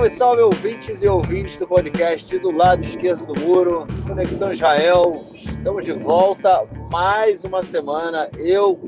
[0.00, 5.12] Salve, salve, ouvintes e ouvintes do podcast do lado esquerdo do muro, Conexão Israel.
[5.34, 8.30] Estamos de volta mais uma semana.
[8.38, 8.80] Eu,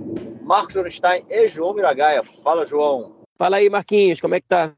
[0.42, 2.22] Marcos Johnstein e João Miragaia.
[2.22, 3.16] Fala, João.
[3.36, 4.72] Fala aí, Marquinhos, como é que tá?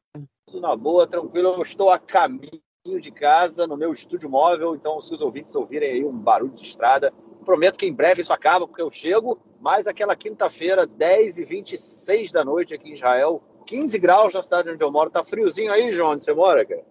[0.47, 1.51] Tudo na boa, tranquilo.
[1.51, 2.61] Eu estou a caminho
[3.01, 6.65] de casa, no meu estúdio móvel, então se os ouvintes ouvirem aí um barulho de
[6.65, 7.13] estrada,
[7.45, 12.33] prometo que em breve isso acaba, porque eu chego, mas aquela quinta-feira, 10 e 26
[12.33, 15.11] da noite aqui em Israel, 15 graus na cidade onde eu moro.
[15.11, 16.85] Tá friozinho aí, João, onde você mora, cara?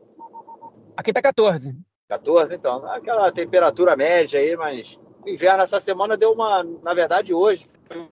[0.95, 1.75] Aqui tá 14.
[2.07, 2.85] 14, então.
[2.85, 6.63] Aquela temperatura média aí, mas o inverno essa semana deu uma.
[6.83, 8.07] Na verdade, hoje foi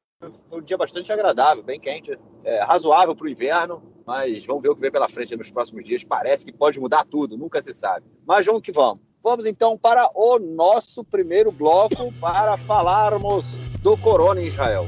[0.52, 4.76] um dia bastante agradável, bem quente, é, razoável para o inverno, mas vamos ver o
[4.76, 6.04] que vem pela frente nos próximos dias.
[6.04, 8.06] Parece que pode mudar tudo, nunca se sabe.
[8.26, 9.04] Mas vamos que vamos.
[9.24, 14.88] Vamos então para o nosso primeiro bloco para falarmos do corona em Israel.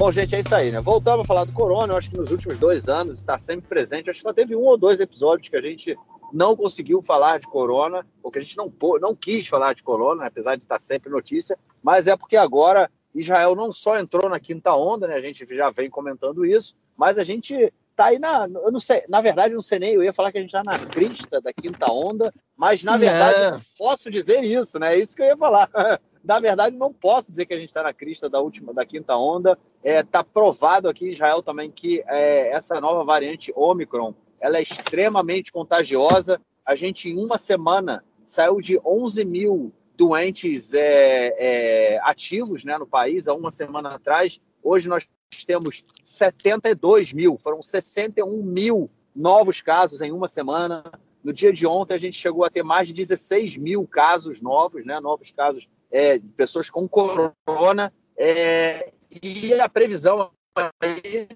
[0.00, 0.80] Bom, gente, é isso aí, né?
[0.80, 1.92] Voltamos a falar do corona.
[1.92, 4.06] Eu acho que nos últimos dois anos está sempre presente.
[4.06, 5.94] Eu acho que só teve um ou dois episódios que a gente
[6.32, 10.22] não conseguiu falar de corona, ou que a gente não, não quis falar de corona,
[10.22, 10.28] né?
[10.28, 14.74] apesar de estar sempre notícia, mas é porque agora Israel não só entrou na quinta
[14.74, 15.16] onda, né?
[15.16, 18.48] A gente já vem comentando isso, mas a gente tá aí na.
[18.54, 20.64] Eu não sei, na verdade, não sei nem, eu ia falar que a gente está
[20.64, 24.94] na crista da quinta onda, mas na verdade posso dizer isso, né?
[24.94, 25.68] É isso que eu ia falar.
[26.22, 29.16] Na verdade, não posso dizer que a gente está na crista da última, da quinta
[29.16, 29.58] onda.
[29.82, 34.58] Está é, tá provado aqui em Israel também que é, essa nova variante Omicron ela
[34.58, 36.40] é extremamente contagiosa.
[36.64, 42.86] A gente, em uma semana, saiu de 11 mil doentes é, é, ativos né, no
[42.86, 44.40] país, há uma semana atrás.
[44.62, 45.06] Hoje nós
[45.46, 50.84] temos 72 mil, foram 61 mil novos casos em uma semana.
[51.22, 54.86] No dia de ontem, a gente chegou a ter mais de 16 mil casos novos,
[54.86, 57.92] né, novos casos é, de pessoas com corona.
[58.16, 58.92] É,
[59.22, 60.30] e a previsão
[60.80, 61.28] aí,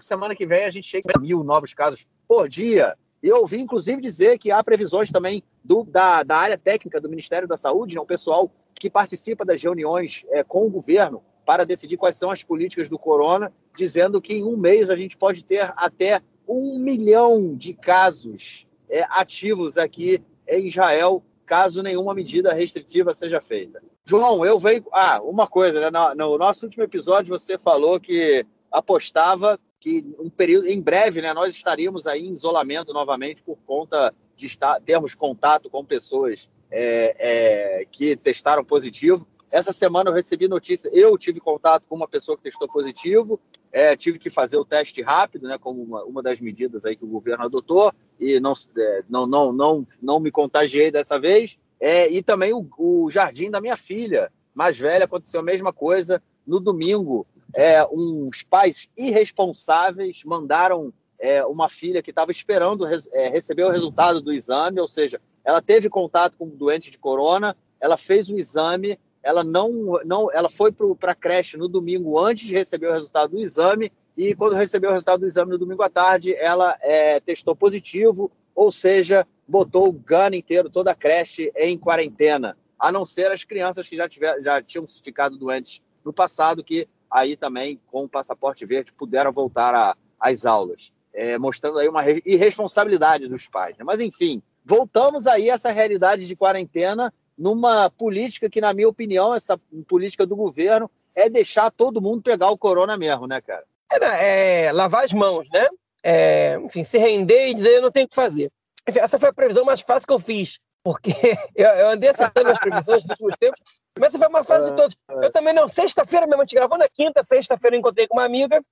[0.00, 2.96] semana que vem a gente chega a mil novos casos por dia.
[3.22, 7.48] Eu ouvi, inclusive, dizer que há previsões também do, da, da área técnica do Ministério
[7.48, 11.96] da Saúde, né, o pessoal que participa das reuniões é, com o governo para decidir
[11.96, 15.72] quais são as políticas do corona, dizendo que em um mês a gente pode ter
[15.76, 23.40] até um milhão de casos é, ativos aqui em Israel, caso nenhuma medida restritiva seja
[23.40, 23.82] feita.
[24.06, 24.84] João, eu venho.
[24.92, 25.90] Ah, uma coisa, né?
[25.90, 31.32] No, no nosso último episódio você falou que apostava que um período, em breve, né,
[31.32, 37.16] nós estaríamos aí em isolamento novamente por conta de estar, termos contato com pessoas é,
[37.18, 39.26] é, que testaram positivo.
[39.50, 43.38] Essa semana eu recebi notícia, eu tive contato com uma pessoa que testou positivo,
[43.70, 47.04] é, tive que fazer o teste rápido, né, como uma, uma das medidas aí que
[47.04, 51.58] o governo adotou, e não, é, não, não, não, não me contagiei dessa vez.
[51.86, 56.22] É, e também o, o, jardim da minha filha mais velha aconteceu a mesma coisa.
[56.46, 63.64] No domingo, é, uns pais irresponsáveis mandaram é, uma filha que estava esperando é, receber
[63.64, 67.98] o resultado do exame, ou seja, ela teve contato com um doente de corona, ela
[67.98, 72.54] fez o exame, ela não, não ela foi para a creche no domingo antes de
[72.54, 75.90] receber o resultado do exame, e quando recebeu o resultado do exame no domingo à
[75.90, 81.76] tarde, ela é, testou positivo, ou seja, botou o GAN inteiro, toda a creche em
[81.78, 86.62] quarentena, a não ser as crianças que já, tiver, já tinham ficado doentes no passado,
[86.62, 92.02] que aí também, com o passaporte verde, puderam voltar às aulas, é, mostrando aí uma
[92.24, 93.76] irresponsabilidade dos pais.
[93.78, 93.84] Né?
[93.84, 99.34] Mas, enfim, voltamos aí a essa realidade de quarentena numa política que, na minha opinião,
[99.34, 103.64] essa política do governo é deixar todo mundo pegar o corona mesmo, né, cara?
[103.90, 105.68] É, é lavar as mãos, né?
[106.06, 108.52] É, enfim, se render e dizer eu não tenho o que fazer.
[108.84, 111.10] Essa foi a previsão mais fácil que eu fiz, porque
[111.56, 113.58] eu, eu andei acertando as previsões nos últimos tempos,
[113.98, 114.96] mas essa foi uma fase de é, todos.
[115.10, 115.26] É.
[115.26, 118.24] Eu também não, sexta-feira mesmo, a gente gravou na quinta, sexta-feira eu encontrei com uma
[118.24, 118.62] amiga,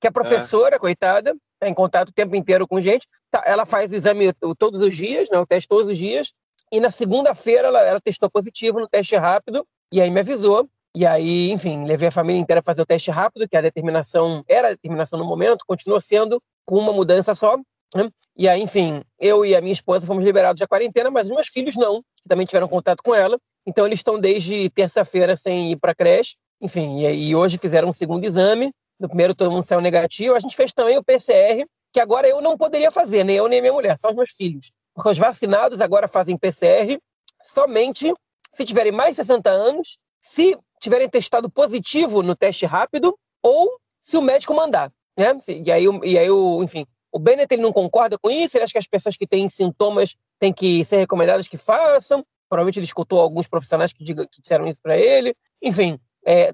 [0.00, 0.78] que é professora, é.
[0.80, 3.06] coitada, tá em contato o tempo inteiro com gente.
[3.30, 6.32] Tá, ela faz o exame todos os dias, né, o teste todos os dias,
[6.72, 10.68] e na segunda-feira ela, ela testou positivo no teste rápido, e aí me avisou.
[10.94, 14.44] E aí, enfim, levei a família inteira a fazer o teste rápido, que a determinação
[14.48, 17.56] era a determinação no momento, continua sendo com uma mudança só,
[17.94, 18.10] né?
[18.36, 21.48] E aí, enfim, eu e a minha esposa fomos liberados da quarentena, mas os meus
[21.48, 23.38] filhos não, que também tiveram contato com ela.
[23.66, 26.36] Então, eles estão desde terça-feira sem ir para creche.
[26.60, 28.72] Enfim, e, e, hoje fizeram um segundo exame.
[28.98, 30.34] No primeiro, todo mundo saiu negativo.
[30.34, 33.60] A gente fez também o PCR, que agora eu não poderia fazer, nem eu nem
[33.60, 34.72] minha mulher, só os meus filhos.
[34.94, 36.98] Porque os vacinados agora fazem PCR
[37.44, 38.12] somente
[38.52, 44.16] se tiverem mais de 60 anos, se tiverem testado positivo no teste rápido ou se
[44.16, 44.92] o médico mandar.
[45.18, 45.26] Né?
[45.48, 48.72] E aí, e aí o, enfim, o Bennett ele não concorda com isso, ele acha
[48.72, 52.24] que as pessoas que têm sintomas têm que ser recomendadas que façam.
[52.48, 55.34] Provavelmente ele escutou alguns profissionais que, diga, que disseram isso para ele.
[55.62, 56.52] Enfim, É,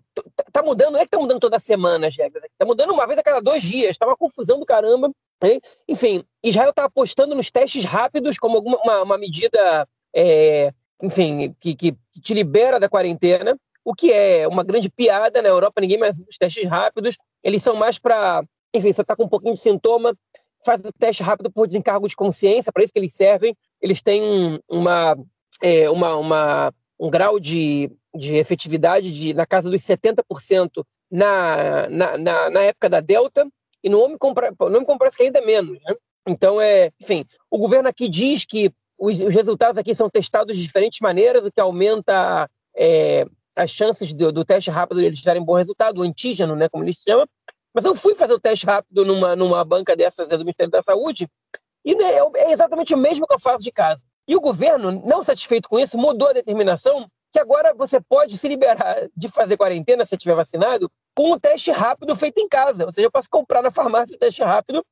[0.50, 3.18] tá mudando, não é que tá mudando toda semana as regras, tá mudando uma vez
[3.18, 5.10] a cada dois dias, tá uma confusão do caramba.
[5.42, 5.60] Né?
[5.86, 10.72] Enfim, Israel tá apostando nos testes rápidos como alguma, uma, uma medida, é,
[11.02, 13.58] enfim, que, que te libera da quarentena,
[13.88, 17.62] o que é uma grande piada na Europa, ninguém mais usa os testes rápidos, eles
[17.62, 18.44] são mais para,
[18.74, 20.14] enfim, você tá com um pouquinho de sintoma,
[20.62, 24.60] faz o teste rápido por desencargo de consciência, para isso que eles servem, eles têm
[24.68, 25.16] uma,
[25.62, 32.18] é, uma, uma um grau de, de efetividade de, na casa dos 70% na, na,
[32.18, 33.48] na, na época da Delta,
[33.82, 34.34] e no Omicron,
[34.70, 35.78] no Omicron que ainda menos.
[35.80, 35.94] Né?
[36.26, 40.62] Então, é, enfim, o governo aqui diz que os, os, resultados aqui são testados de
[40.62, 43.24] diferentes maneiras, o que aumenta é,
[43.58, 46.96] as chances do, do, teste rápido eles darem bom resultado, o antígeno, né, como eles
[46.96, 47.26] chamam.
[47.74, 51.28] Mas eu fui fazer o teste rápido numa, numa banca dessas do Ministério da Saúde,
[51.84, 54.04] e é, é exatamente o mesmo que eu faço de casa.
[54.26, 58.48] E o governo, não satisfeito com isso, mudou a determinação que agora você pode se
[58.48, 62.86] liberar de fazer quarentena se estiver vacinado com um teste rápido feito em casa.
[62.86, 64.84] Ou seja, eu posso comprar na farmácia o teste rápido,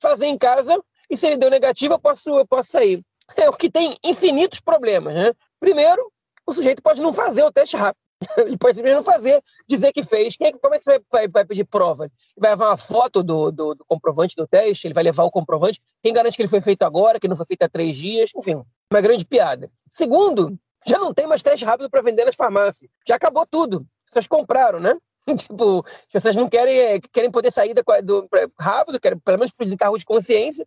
[0.00, 0.80] fazer em casa
[1.10, 3.02] e se ele deu negativo eu posso, eu posso sair.
[3.36, 5.14] É o que tem infinitos problemas.
[5.14, 5.32] Né?
[5.60, 6.10] Primeiro,
[6.46, 8.03] o sujeito pode não fazer o teste rápido.
[8.38, 10.36] Ele pode simplesmente não fazer, dizer que fez.
[10.36, 12.10] Quem, é como é que você vai, vai, pedir prova?
[12.36, 15.82] Vai levar uma foto do, do, do, comprovante do teste, ele vai levar o comprovante.
[16.02, 18.30] Quem garante que ele foi feito agora, que não foi feito há três dias?
[18.36, 19.70] Enfim, uma grande piada.
[19.90, 22.90] Segundo, já não tem mais teste rápido para vender nas farmácias.
[23.06, 23.86] Já acabou tudo.
[24.06, 24.94] Vocês compraram, né?
[25.36, 28.28] tipo, as pessoas não querem, é, querem poder sair do,
[28.58, 30.66] rápido, querem pelo menos por desencargo de consciência.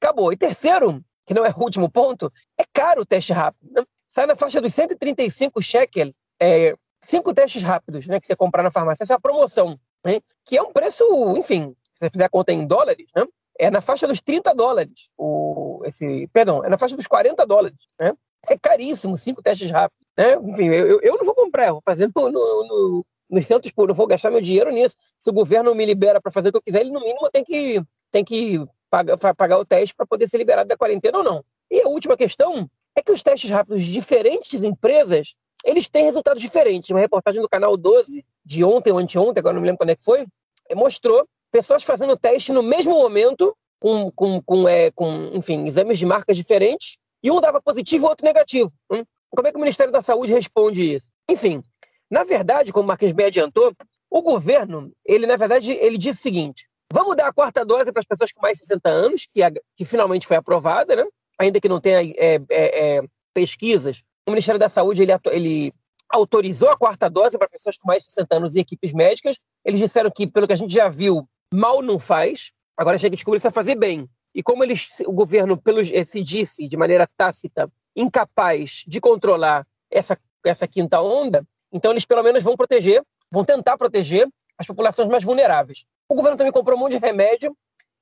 [0.00, 0.32] Acabou.
[0.32, 3.70] E terceiro, que não é o último ponto, é caro o teste rápido.
[3.72, 3.84] Né?
[4.08, 8.70] Sai na faixa dos 135 shekel, é, cinco testes rápidos né, que você comprar na
[8.70, 9.02] farmácia.
[9.02, 10.20] Essa é a promoção, né?
[10.44, 11.04] que é um preço,
[11.36, 13.24] enfim, se você fizer a conta em dólares, né?
[13.58, 15.08] é na faixa dos 30 dólares.
[15.16, 17.78] O, esse, perdão, é na faixa dos 40 dólares.
[18.00, 18.12] Né?
[18.48, 20.02] É caríssimo, cinco testes rápidos.
[20.16, 20.34] Né?
[20.34, 23.94] Enfim, eu, eu não vou comprar, eu vou fazer no, no, no, nos centros não
[23.94, 24.96] vou gastar meu dinheiro nisso.
[25.18, 27.44] Se o governo me libera para fazer o que eu quiser, ele no mínimo tem
[27.44, 31.44] que, tem que pagar, pagar o teste para poder ser liberado da quarentena ou não.
[31.70, 36.40] E a última questão é que os testes rápidos de diferentes empresas eles têm resultados
[36.42, 36.90] diferentes.
[36.90, 39.96] Uma reportagem do canal 12, de ontem ou anteontem, agora não me lembro quando é
[39.96, 40.26] que foi,
[40.74, 46.06] mostrou pessoas fazendo teste no mesmo momento, com, com, com, é, com enfim, exames de
[46.06, 48.72] marcas diferentes, e um dava positivo e outro negativo.
[48.90, 49.04] Hum?
[49.30, 51.10] Como é que o Ministério da Saúde responde isso?
[51.28, 51.62] Enfim,
[52.10, 53.72] na verdade, como o Marquinhos bem adiantou,
[54.10, 58.00] o governo, ele na verdade, ele disse o seguinte, vamos dar a quarta dose para
[58.00, 59.40] as pessoas com mais de 60 anos, que,
[59.76, 61.04] que finalmente foi aprovada, né?
[61.38, 65.74] ainda que não tenha é, é, é pesquisas, o Ministério da Saúde ele, ele
[66.08, 69.36] autorizou a quarta dose para pessoas com mais de 60 anos e equipes médicas.
[69.64, 72.52] Eles disseram que, pelo que a gente já viu, mal não faz.
[72.76, 74.08] Agora chega a descobrir se vai fazer bem.
[74.34, 80.16] E como eles, o governo pelo, se disse de maneira tácita incapaz de controlar essa,
[80.46, 84.26] essa quinta onda, então eles pelo menos vão proteger, vão tentar proteger
[84.56, 85.84] as populações mais vulneráveis.
[86.08, 87.54] O governo também comprou um monte de remédio,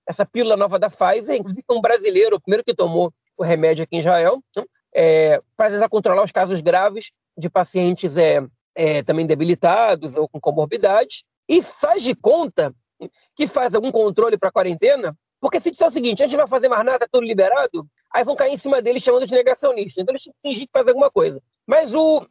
[0.06, 3.96] essa pílula nova da Pfizer, inclusive um brasileiro, o primeiro que tomou o remédio aqui
[3.96, 4.64] em Israel, né?
[4.94, 8.44] É, para tentar controlar os casos graves de pacientes é,
[8.74, 12.74] é, também debilitados ou com comorbidades, e faz de conta
[13.34, 16.46] que faz algum controle para a quarentena, porque se disser o seguinte, a gente vai
[16.46, 20.00] fazer mais nada, tudo liberado, aí vão cair em cima deles chamando de negacionista.
[20.00, 21.42] Então eles têm que fingir que faz alguma coisa.
[21.66, 22.26] Mas o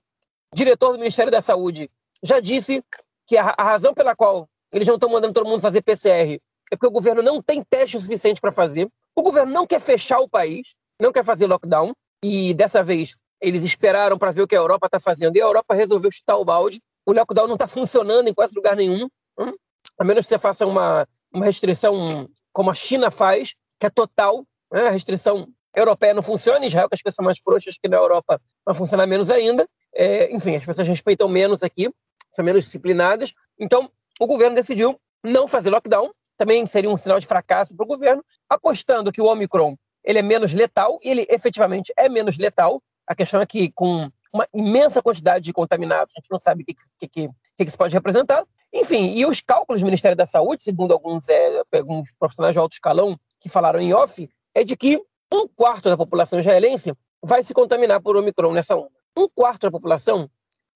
[0.53, 1.89] diretor do Ministério da Saúde
[2.21, 2.83] já disse
[3.25, 6.39] que a, a razão pela qual eles não estão mandando todo mundo fazer PCR
[6.71, 10.19] é porque o governo não tem teste suficiente para fazer, o governo não quer fechar
[10.19, 14.55] o país, não quer fazer lockdown, e dessa vez eles esperaram para ver o que
[14.55, 15.35] a Europa está fazendo.
[15.35, 16.81] E a Europa resolveu chutar o balde.
[17.05, 19.07] O lockdown não está funcionando em quase lugar nenhum.
[19.39, 19.53] Hum?
[19.97, 24.45] A menos que você faça uma, uma restrição como a China faz, que é total.
[24.71, 24.87] Né?
[24.87, 26.65] A restrição europeia não funciona.
[26.65, 29.67] Israel, que as pessoas mais frouxas que na Europa, vai funcionar menos ainda.
[29.95, 31.89] É, enfim, as pessoas respeitam menos aqui,
[32.31, 33.33] são menos disciplinadas.
[33.57, 36.11] Então, o governo decidiu não fazer lockdown.
[36.37, 40.21] Também seria um sinal de fracasso para o governo, apostando que o Omicron ele é
[40.21, 42.81] menos letal, e ele efetivamente é menos letal.
[43.07, 46.65] A questão é que, com uma imensa quantidade de contaminados, a gente não sabe o
[46.65, 48.45] que, que, que, que isso pode representar.
[48.71, 52.73] Enfim, e os cálculos do Ministério da Saúde, segundo alguns, é, alguns profissionais de alto
[52.73, 55.01] escalão que falaram em off, é de que
[55.33, 58.91] um quarto da população israelense vai se contaminar por Omicron nessa onda.
[59.17, 60.29] Um quarto da população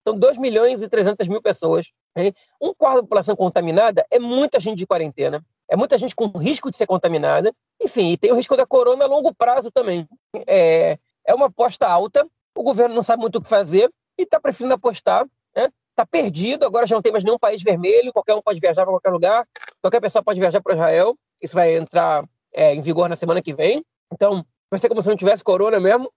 [0.06, 1.92] são 2 milhões e 300 mil pessoas.
[2.16, 2.34] Hein?
[2.62, 6.70] Um quarto da população contaminada é muita gente de quarentena, é muita gente com risco
[6.70, 10.08] de ser contaminada, enfim, e tem o risco da corona a longo prazo também.
[10.48, 14.40] É, é uma aposta alta, o governo não sabe muito o que fazer e está
[14.40, 15.26] preferindo apostar.
[15.56, 16.06] Está né?
[16.10, 19.10] perdido, agora já não tem mais nenhum país vermelho, qualquer um pode viajar para qualquer
[19.10, 19.48] lugar,
[19.82, 21.18] qualquer pessoa pode viajar para Israel.
[21.42, 23.84] Isso vai entrar é, em vigor na semana que vem.
[24.12, 26.12] Então, vai ser como se não tivesse corona mesmo.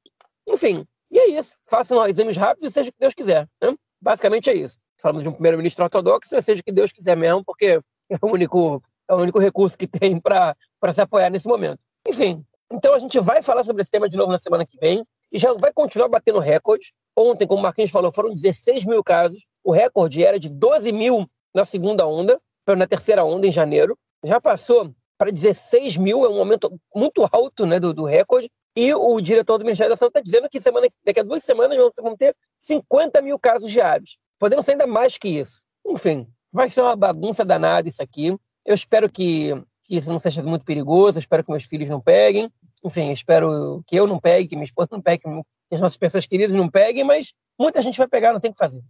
[0.50, 1.56] Enfim, e é isso.
[1.62, 3.48] Façam exames rápidos seja o que Deus quiser.
[3.62, 3.74] Né?
[4.00, 4.78] Basicamente é isso.
[5.00, 8.82] falamos de um primeiro-ministro ortodoxo, seja o que Deus quiser mesmo, porque é o único,
[9.08, 10.56] é o único recurso que tem para
[10.92, 11.78] se apoiar nesse momento.
[12.06, 15.04] Enfim, então a gente vai falar sobre esse tema de novo na semana que vem
[15.32, 16.92] e já vai continuar batendo recorde.
[17.16, 19.42] Ontem, como o Marquinhos falou, foram 16 mil casos.
[19.64, 23.98] O recorde era de 12 mil na segunda onda, na terceira onda, em janeiro.
[24.24, 28.50] Já passou para 16 mil, é um aumento muito alto né, do, do recorde.
[28.76, 31.78] E o diretor do Ministério da Saúde está dizendo que semana, daqui a duas semanas
[31.98, 34.18] vão ter 50 mil casos diários.
[34.38, 35.62] Podendo ser ainda mais que isso.
[35.86, 38.36] Enfim, vai ser uma bagunça danada isso aqui.
[38.66, 39.54] Eu espero que,
[39.84, 42.50] que isso não seja muito perigoso, espero que meus filhos não peguem.
[42.84, 46.26] Enfim, espero que eu não pegue, que minha esposa não pegue, que as nossas pessoas
[46.26, 48.82] queridas não peguem, mas muita gente vai pegar, não tem o que fazer.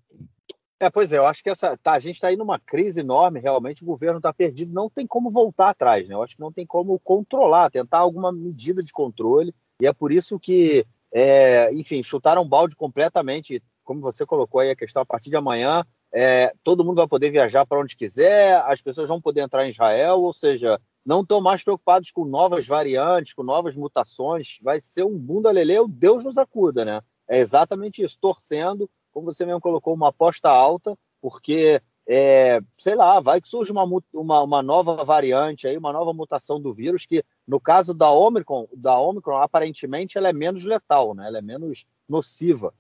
[0.81, 3.41] É, pois é, eu acho que essa, tá, a gente está aí numa crise enorme,
[3.41, 6.15] realmente o governo está perdido, não tem como voltar atrás, né?
[6.15, 10.13] Eu acho que não tem como controlar, tentar alguma medida de controle, e é por
[10.13, 15.07] isso que, é, enfim, chutaram um balde completamente, como você colocou aí a questão, a
[15.07, 19.21] partir de amanhã, é, todo mundo vai poder viajar para onde quiser, as pessoas vão
[19.21, 23.77] poder entrar em Israel, ou seja, não estão mais preocupados com novas variantes, com novas
[23.77, 27.01] mutações, vai ser um bunda lelê, o Deus nos acuda, né?
[27.29, 33.19] É exatamente isso, torcendo como você mesmo colocou, uma aposta alta, porque, é, sei lá,
[33.19, 33.83] vai que surge uma,
[34.13, 38.69] uma, uma, nova variante, aí, uma nova mutação do vírus, que no caso da Omicron,
[38.77, 41.29] da Omicron, aparentemente ela é menos letal, né?
[41.29, 42.75] ela é menos nociva.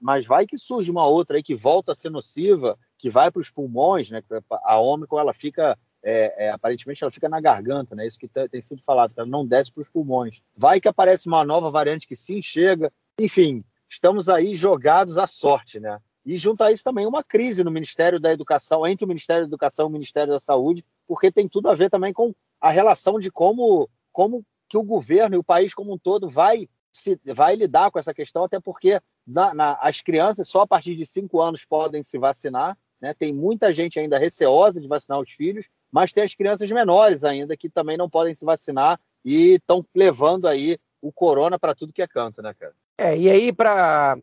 [0.00, 3.40] Mas vai que surge uma outra aí que volta a ser nociva, que vai para
[3.40, 4.22] os pulmões, né?
[4.64, 8.06] A Omicron ela fica é, é, aparentemente ela fica na garganta, né?
[8.06, 10.40] Isso que tem sido falado, ela não desce para os pulmões.
[10.56, 12.92] Vai que aparece uma nova variante que sim chega.
[13.18, 15.98] Enfim, estamos aí jogados à sorte, né?
[16.24, 19.48] E junto a isso também uma crise no Ministério da Educação, entre o Ministério da
[19.48, 23.18] Educação e o Ministério da Saúde, porque tem tudo a ver também com a relação
[23.18, 27.54] de como, como que o governo e o país como um todo vai, se, vai
[27.56, 31.40] lidar com essa questão, até porque na, na, as crianças só a partir de cinco
[31.40, 33.14] anos podem se vacinar, né?
[33.14, 37.56] Tem muita gente ainda receosa de vacinar os filhos, mas tem as crianças menores ainda
[37.56, 42.02] que também não podem se vacinar e estão levando aí o corona para tudo que
[42.02, 42.74] é canto, né, cara?
[42.98, 44.16] É, e aí, para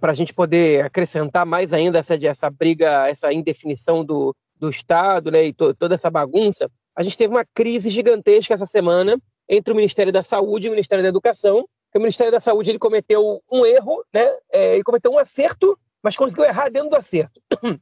[0.00, 5.30] para a gente poder acrescentar mais ainda essa, essa briga, essa indefinição do, do Estado,
[5.30, 9.72] né, e to, toda essa bagunça, a gente teve uma crise gigantesca essa semana entre
[9.72, 11.68] o Ministério da Saúde e o Ministério da Educação.
[11.94, 16.16] O Ministério da Saúde ele cometeu um erro, né, é, ele cometeu um acerto, mas
[16.16, 17.40] conseguiu errar dentro do acerto.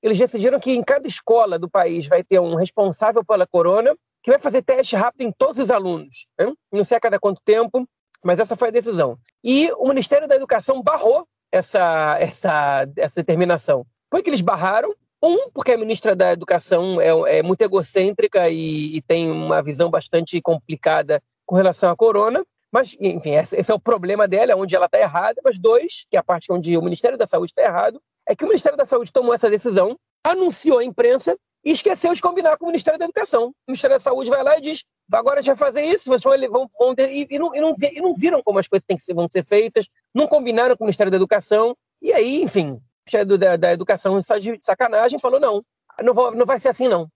[0.00, 4.30] Eles decidiram que em cada escola do país vai ter um responsável pela corona que
[4.30, 6.28] vai fazer teste rápido em todos os alunos.
[6.38, 6.52] Né?
[6.72, 7.84] Não sei a cada quanto tempo,
[8.22, 9.18] mas essa foi a decisão.
[9.42, 13.84] E o Ministério da Educação barrou essa, essa, essa determinação.
[14.10, 14.94] Por que eles barraram?
[15.22, 19.90] Um, porque a ministra da Educação é, é muito egocêntrica e, e, tem uma visão
[19.90, 22.44] bastante complicada com relação à corona.
[22.72, 25.40] Mas, enfim, esse, é o problema dela, onde ela está errada.
[25.44, 28.44] Mas dois, que é a parte onde o Ministério da Saúde está errado, é que
[28.44, 32.66] o Ministério da Saúde tomou essa decisão, anunciou à imprensa e esqueceu de combinar com
[32.66, 33.48] o Ministério da Educação.
[33.48, 36.18] O Ministério da Saúde vai lá e diz: agora a gente vai fazer isso, vão,
[36.50, 39.02] vão, vão e, e, não, e, não, e não viram como as coisas têm que
[39.02, 42.80] ser, vão ser feitas, não combinaram com o Ministério da Educação, e aí, enfim, o
[43.06, 45.64] Ministério da, da Educação só de sacanagem falou: não,
[46.02, 47.08] não, vou, não vai ser assim, não.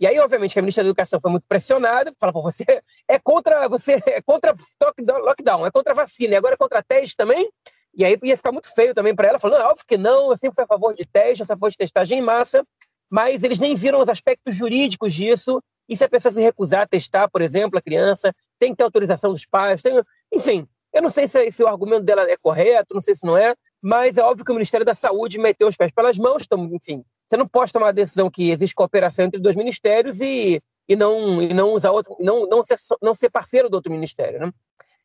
[0.00, 2.64] E aí, obviamente, a ministra da Educação foi muito pressionada, fala, pô, você
[3.06, 4.54] é contra, você é contra
[5.20, 7.50] lockdown, é contra vacina, e agora é contra teste também?
[7.94, 10.54] E aí ia ficar muito feio também para ela, falando, óbvio que não, eu sempre
[10.54, 12.64] fui a favor de teste, a favor de testagem em massa,
[13.10, 15.62] mas eles nem viram os aspectos jurídicos disso.
[15.86, 18.84] E se a pessoa se recusar a testar, por exemplo, a criança, tem que ter
[18.84, 20.00] autorização dos pais, tem...
[20.32, 20.66] enfim.
[20.92, 23.54] Eu não sei se, se, o argumento dela é correto, não sei se não é,
[23.82, 27.04] mas é óbvio que o Ministério da Saúde meteu os pés pelas mãos, então, enfim.
[27.30, 31.40] Você não pode tomar a decisão que existe cooperação entre dois ministérios e, e não
[31.40, 34.52] e não usar outro, não, não, ser, não ser parceiro do outro ministério, né?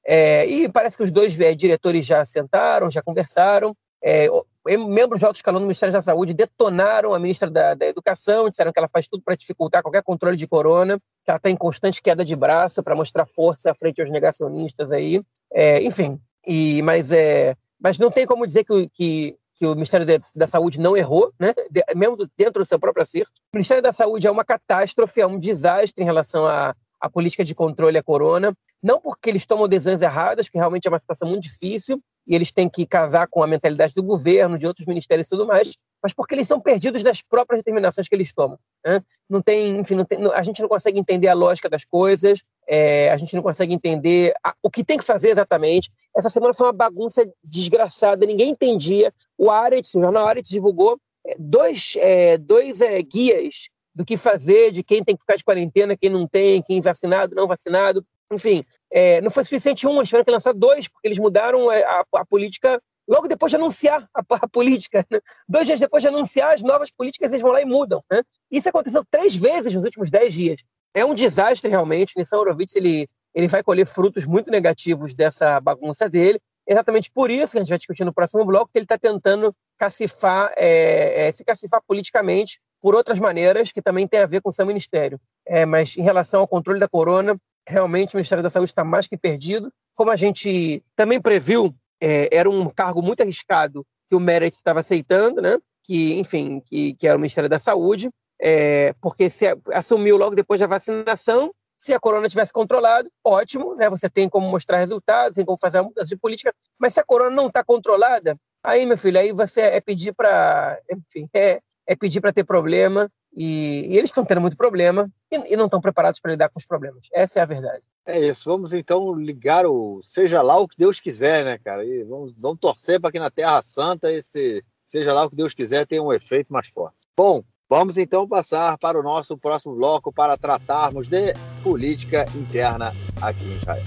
[0.03, 3.77] É, e parece que os dois é, diretores já sentaram, já conversaram.
[4.03, 4.27] É,
[4.67, 8.72] membros de alto escalão do Ministério da Saúde detonaram a ministra da, da Educação, disseram
[8.72, 12.01] que ela faz tudo para dificultar qualquer controle de corona, que ela está em constante
[12.01, 15.22] queda de braço para mostrar força frente aos negacionistas aí.
[15.53, 20.05] É, enfim, e, mas, é, mas não tem como dizer que, que, que o Ministério
[20.35, 21.53] da Saúde não errou, né?
[21.71, 23.31] De, mesmo dentro do seu próprio acerto.
[23.53, 27.43] O Ministério da Saúde é uma catástrofe, é um desastre em relação à, à política
[27.43, 31.27] de controle à corona não porque eles tomam decisões erradas, porque realmente é uma situação
[31.27, 35.25] muito difícil e eles têm que casar com a mentalidade do governo, de outros ministérios
[35.25, 35.71] e tudo mais,
[36.05, 38.59] mas porque eles são perdidos nas próprias determinações que eles tomam.
[38.85, 39.01] Né?
[39.27, 43.09] Não tem, enfim, não tem, a gente não consegue entender a lógica das coisas, é,
[43.09, 45.91] a gente não consegue entender a, o que tem que fazer exatamente.
[46.15, 49.12] Essa semana foi uma bagunça desgraçada, ninguém entendia.
[49.35, 54.71] O Aretz, o jornal Aretz divulgou é, dois, é, dois é, guias do que fazer,
[54.71, 58.05] de quem tem que ficar de quarentena, quem não tem, quem vacinado, não vacinado.
[58.31, 61.83] Enfim, é, não foi suficiente um, eles tiveram que lançar dois, porque eles mudaram é,
[61.83, 65.05] a, a política logo depois de anunciar a, a política.
[65.09, 65.19] Né?
[65.47, 68.03] Dois dias depois de anunciar as novas políticas, eles vão lá e mudam.
[68.12, 68.21] Né?
[68.51, 70.62] Isso aconteceu três vezes nos últimos dez dias.
[70.93, 72.13] É um desastre, realmente.
[72.17, 76.39] Nissan Horowitz ele, ele vai colher frutos muito negativos dessa bagunça dele.
[76.67, 79.53] Exatamente por isso que a gente vai discutir no próximo bloco, que ele está tentando
[79.77, 84.50] cacifar, é, é, se cacifar politicamente por outras maneiras que também tem a ver com
[84.50, 85.19] o seu ministério.
[85.45, 89.07] É, mas em relação ao controle da corona, realmente o Ministério da Saúde está mais
[89.07, 89.71] que perdido.
[89.95, 94.80] Como a gente também previu, é, era um cargo muito arriscado que o Meredith estava
[94.80, 95.58] aceitando, né?
[95.86, 98.10] que, enfim, que, que era o Ministério da Saúde,
[98.42, 103.90] é, porque se assumiu logo depois da vacinação, se a corona tivesse controlado, ótimo, né?
[103.90, 107.04] Você tem como mostrar resultados, tem como fazer uma mudança de política, mas se a
[107.04, 111.96] corona não está controlada, aí, meu filho, aí você é pedir para, enfim, é, é
[111.96, 115.82] pedir para ter problema, e, e eles estão tendo muito problema e, e não estão
[115.82, 117.08] preparados para lidar com os problemas.
[117.12, 117.84] Essa é a verdade.
[118.06, 118.50] É isso.
[118.50, 121.84] Vamos então ligar o seja lá o que Deus quiser, né, cara?
[121.84, 125.54] E vamos, vamos torcer para que na Terra Santa esse seja lá o que Deus
[125.54, 126.96] quiser tenha um efeito mais forte.
[127.18, 133.44] Bom, vamos então passar para o nosso próximo bloco para tratarmos de política interna aqui
[133.44, 133.84] em Israel.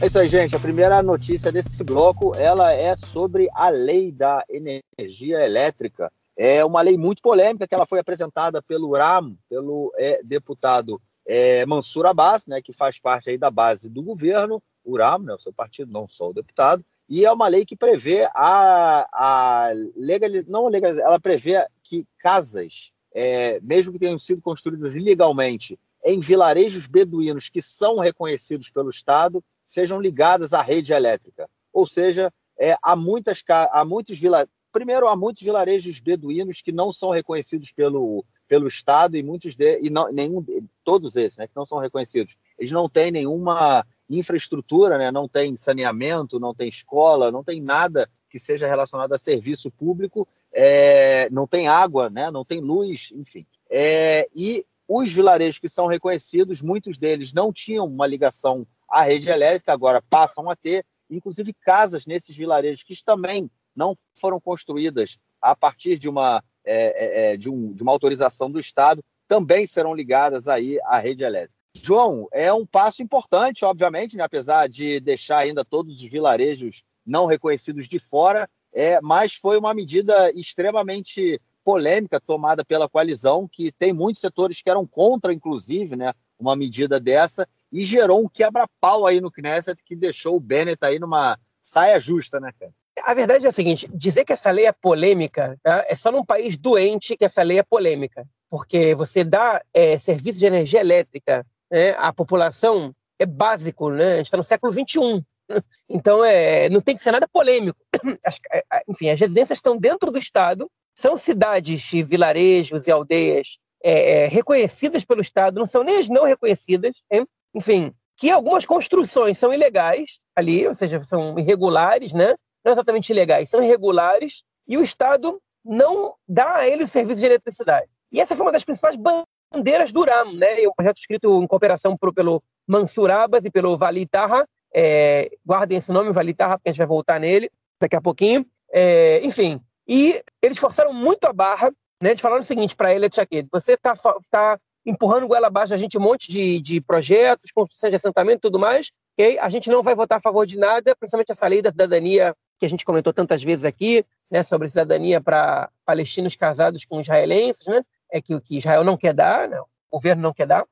[0.00, 0.56] É isso aí, gente.
[0.56, 6.12] A primeira notícia desse bloco, ela é sobre a lei da energia elétrica.
[6.36, 11.64] É uma lei muito polêmica que ela foi apresentada pelo RAM, pelo é, deputado é,
[11.64, 15.38] Mansur Abbas, né, que faz parte aí da base do governo, o RAM, né, o
[15.38, 20.46] seu partido, não só o deputado, e é uma lei que prevê a, a legaliz...
[20.46, 20.98] não legaliz...
[20.98, 27.62] ela prevê que casas, é, mesmo que tenham sido construídas ilegalmente em vilarejos beduínos que
[27.62, 31.48] são reconhecidos pelo Estado, sejam ligadas à rede elétrica.
[31.72, 36.92] Ou seja, é, há, muitas, há muitos vila, primeiro há muitos vilarejos beduínos que não
[36.92, 40.44] são reconhecidos pelo, pelo Estado e muitos de, e não, nenhum
[40.82, 45.56] todos esses, né, que não são reconhecidos, eles não têm nenhuma infraestrutura, né, não tem
[45.56, 51.46] saneamento, não tem escola, não tem nada que seja relacionado a serviço público, é, não
[51.46, 53.46] tem água, né, não tem luz, enfim.
[53.70, 59.30] É, e os vilarejos que são reconhecidos, muitos deles não tinham uma ligação à rede
[59.30, 65.54] elétrica, agora passam a ter, inclusive casas nesses vilarejos que também não foram construídas a
[65.54, 69.94] partir de uma, é, é, é, de, um, de uma autorização do Estado, também serão
[69.94, 71.54] ligadas aí à rede elétrica.
[71.82, 74.24] João, é um passo importante, obviamente, né?
[74.24, 79.74] apesar de deixar ainda todos os vilarejos não reconhecidos de fora, é, mas foi uma
[79.74, 86.12] medida extremamente polêmica tomada pela coalizão, que tem muitos setores que eram contra, inclusive, né,
[86.38, 90.98] uma medida dessa, e gerou um quebra-pau aí no Knesset que deixou o Bennett aí
[90.98, 92.72] numa saia justa, né, cara?
[93.02, 95.84] A verdade é a seguinte: dizer que essa lei é polêmica tá?
[95.88, 98.26] é só num país doente que essa lei é polêmica.
[98.48, 104.14] Porque você dá é, serviço de energia elétrica né, à população é básico, né?
[104.14, 105.24] A gente está no século XXI.
[105.86, 107.78] Então, é, não tem que ser nada polêmico.
[108.50, 114.26] É, enfim, as residências estão dentro do Estado, são cidades, vilarejos e aldeias é, é,
[114.26, 117.26] reconhecidas pelo Estado, não são nem as não reconhecidas, hein?
[117.54, 122.34] enfim, que algumas construções são ilegais ali, ou seja, são irregulares, né?
[122.64, 127.26] Não exatamente ilegais, são irregulares, e o Estado não dá a eles o serviço de
[127.26, 127.88] eletricidade.
[128.10, 130.48] E essa foi uma das principais bandeiras do RAM, né?
[130.68, 135.78] um projeto escrito em cooperação pro, pelo Mansur Abbas e pelo Vali Taha, é, guardem
[135.78, 137.50] esse nome, Vali Taha, porque a gente vai voltar nele
[137.80, 138.44] daqui a pouquinho.
[138.72, 141.70] É, enfim, e eles forçaram muito a barra,
[142.02, 142.10] né?
[142.10, 143.94] Eles falaram o seguinte para ele, Tchaquete, você está
[144.30, 148.40] tá empurrando goela abaixo a gente um monte de, de projetos, construção de assentamento e
[148.40, 149.38] tudo mais, ok?
[149.38, 152.66] A gente não vai votar a favor de nada, principalmente essa lei da cidadania que
[152.66, 157.82] a gente comentou tantas vezes aqui, né, sobre cidadania para palestinos casados com israelenses, né?
[158.10, 160.64] É que o que Israel não quer dar, né, o governo não quer dar.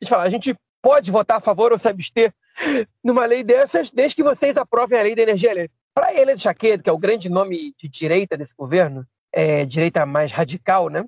[0.00, 2.32] Eles falam, a gente pode votar a favor ou se abster
[3.04, 5.74] numa lei dessas, desde que vocês aprovem a lei da energia elétrica.
[5.92, 10.06] Para ele de Chaqueta, que é o grande nome de direita desse governo, é, direita
[10.06, 11.04] mais radical, né?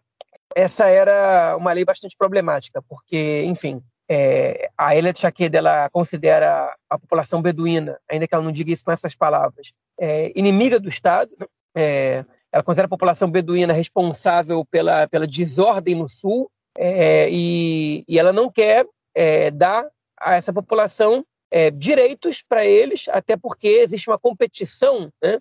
[0.54, 6.98] Essa era uma lei bastante problemática, porque, enfim, é, a Elia Chaqueda ela considera a
[6.98, 11.30] população beduína, ainda que ela não diga isso com essas palavras, é, inimiga do Estado.
[11.40, 11.46] Né?
[11.74, 18.18] É, ela considera a população beduína responsável pela, pela desordem no Sul é, e, e,
[18.18, 19.88] ela não quer é, dar
[20.20, 25.38] a essa população é, direitos para eles, até porque existe uma competição né,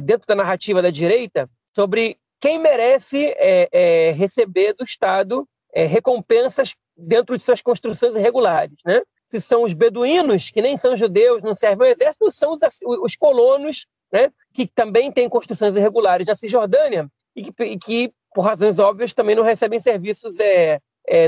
[0.00, 3.34] dentro da narrativa da direita sobre quem merece
[4.14, 8.76] receber do Estado recompensas dentro de suas construções irregulares.
[8.84, 9.00] Né?
[9.26, 12.60] Se são os beduínos, que nem são judeus, não servem ao exército, são os,
[13.02, 18.42] os colonos, né, que também têm construções irregulares na Cisjordânia e que, e que, por
[18.42, 20.78] razões óbvias, também não recebem serviços é,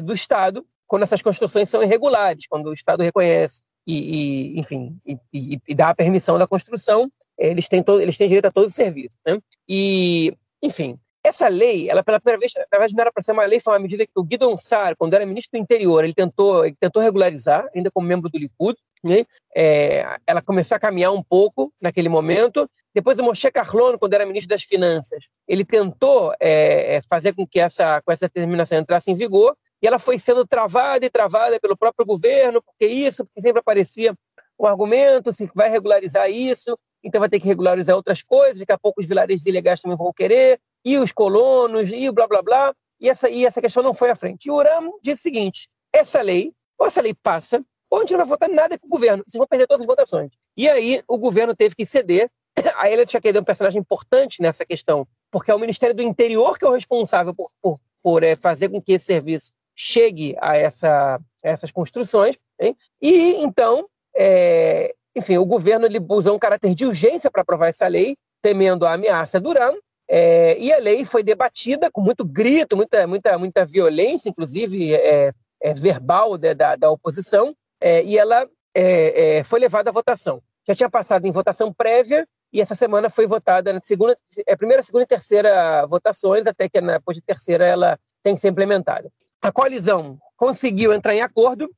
[0.03, 5.19] do Estado quando essas construções são irregulares, quando o Estado reconhece e, e enfim, e,
[5.33, 8.71] e, e, dá a permissão da construção, eles têm, eles têm direito a todo o
[8.71, 9.19] serviço.
[9.27, 9.39] Né?
[9.69, 13.47] E, enfim, essa lei, ela pela primeira vez, na verdade não era para ser uma
[13.47, 16.67] lei, foi uma medida que o Guidon Sar, quando era ministro do interior, ele tentou,
[16.67, 19.25] ele tentou regularizar, ainda como membro do Likud, né?
[19.57, 22.69] É, ela começou a caminhar um pouco naquele momento.
[22.95, 27.47] Depois o Moshe Carlone, quando era ministro das Finanças, ele tentou é, é fazer com
[27.47, 31.59] que essa, com essa determinação entrasse em vigor, e ela foi sendo travada e travada
[31.59, 34.15] pelo próprio governo, porque isso, porque sempre aparecia
[34.59, 38.79] o argumento, se vai regularizar isso, então vai ter que regularizar outras coisas, daqui a
[38.79, 43.09] pouco os vilarejos ilegais também vão querer, e os colonos, e blá blá blá, e
[43.09, 44.47] essa, e essa questão não foi à frente.
[44.47, 48.13] E o Uram disse o seguinte: essa lei, ou essa lei passa, ou a gente
[48.13, 50.31] não vai votar nada com o governo, vocês vão perder todas as votações.
[50.57, 52.31] E aí o governo teve que ceder.
[52.77, 56.59] A Elia Tchaqueda é um personagem importante nessa questão, porque é o Ministério do Interior
[56.59, 60.57] que é o responsável por, por, por é, fazer com que esse serviço chegue a,
[60.57, 62.37] essa, a essas construções.
[62.61, 62.77] Hein?
[63.03, 67.87] E então, é, enfim, o governo ele usou um caráter de urgência para aprovar essa
[67.87, 72.77] lei, temendo a ameaça do Uram, é, e a lei foi debatida com muito grito,
[72.77, 78.47] muita, muita, muita violência, inclusive é, é, verbal né, da, da oposição, é, e ela
[78.75, 80.43] é, é, foi levada à votação.
[80.67, 84.17] Já tinha passado em votação prévia e essa semana foi votada na segunda,
[84.59, 89.11] primeira, segunda e terceira votações, até que depois de terceira ela tem que ser implementada.
[89.43, 91.71] A coalizão conseguiu entrar em acordo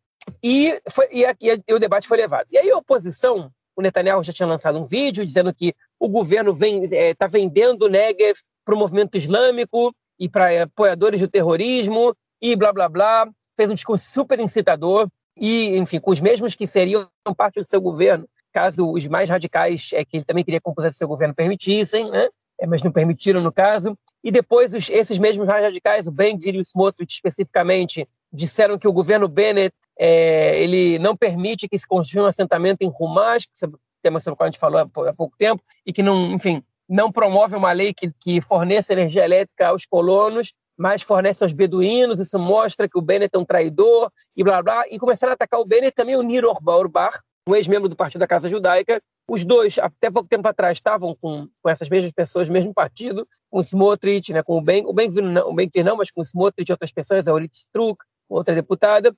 [0.43, 2.47] e, foi, e, a, e o debate foi levado.
[2.51, 6.57] E aí a oposição, o Netanyahu já tinha lançado um vídeo dizendo que o governo
[6.83, 12.17] está é, tá vendendo o Negev para o movimento islâmico e para apoiadores do terrorismo
[12.41, 13.29] e blá blá blá.
[13.55, 17.81] Fez um discurso super incitador e, enfim, com os mesmos que seriam parte do seu
[17.81, 22.29] governo, caso os mais radicais, é, que ele também queria compor seu governo, permitissem, né?
[22.59, 23.97] É, mas não permitiram no caso.
[24.25, 28.93] E depois os, esses mesmos radicais, o Ben e o Smotrich especificamente, disseram que o
[28.93, 33.69] governo Bennett é, ele não permite que se construa um assentamento em Rumash, que é
[34.03, 37.11] tema sobre o qual a gente falou há pouco tempo, e que não, enfim, não
[37.11, 42.39] promove uma lei que, que forneça energia elétrica aos colonos, mas fornece aos beduínos, isso
[42.39, 45.65] mostra que o Bennett é um traidor, e blá blá, e começaram a atacar o
[45.65, 49.01] Bennett também o Nir Orbar, um ex-membro do Partido da Casa Judaica.
[49.29, 53.59] Os dois, até pouco tempo atrás, estavam com, com essas mesmas pessoas, mesmo partido, com
[53.59, 56.25] o Smotrich, né, com o Ben, o Ben não, o ben não, mas com o
[56.25, 59.15] Smotrich e outras pessoas, a Orit Struk, outra deputada,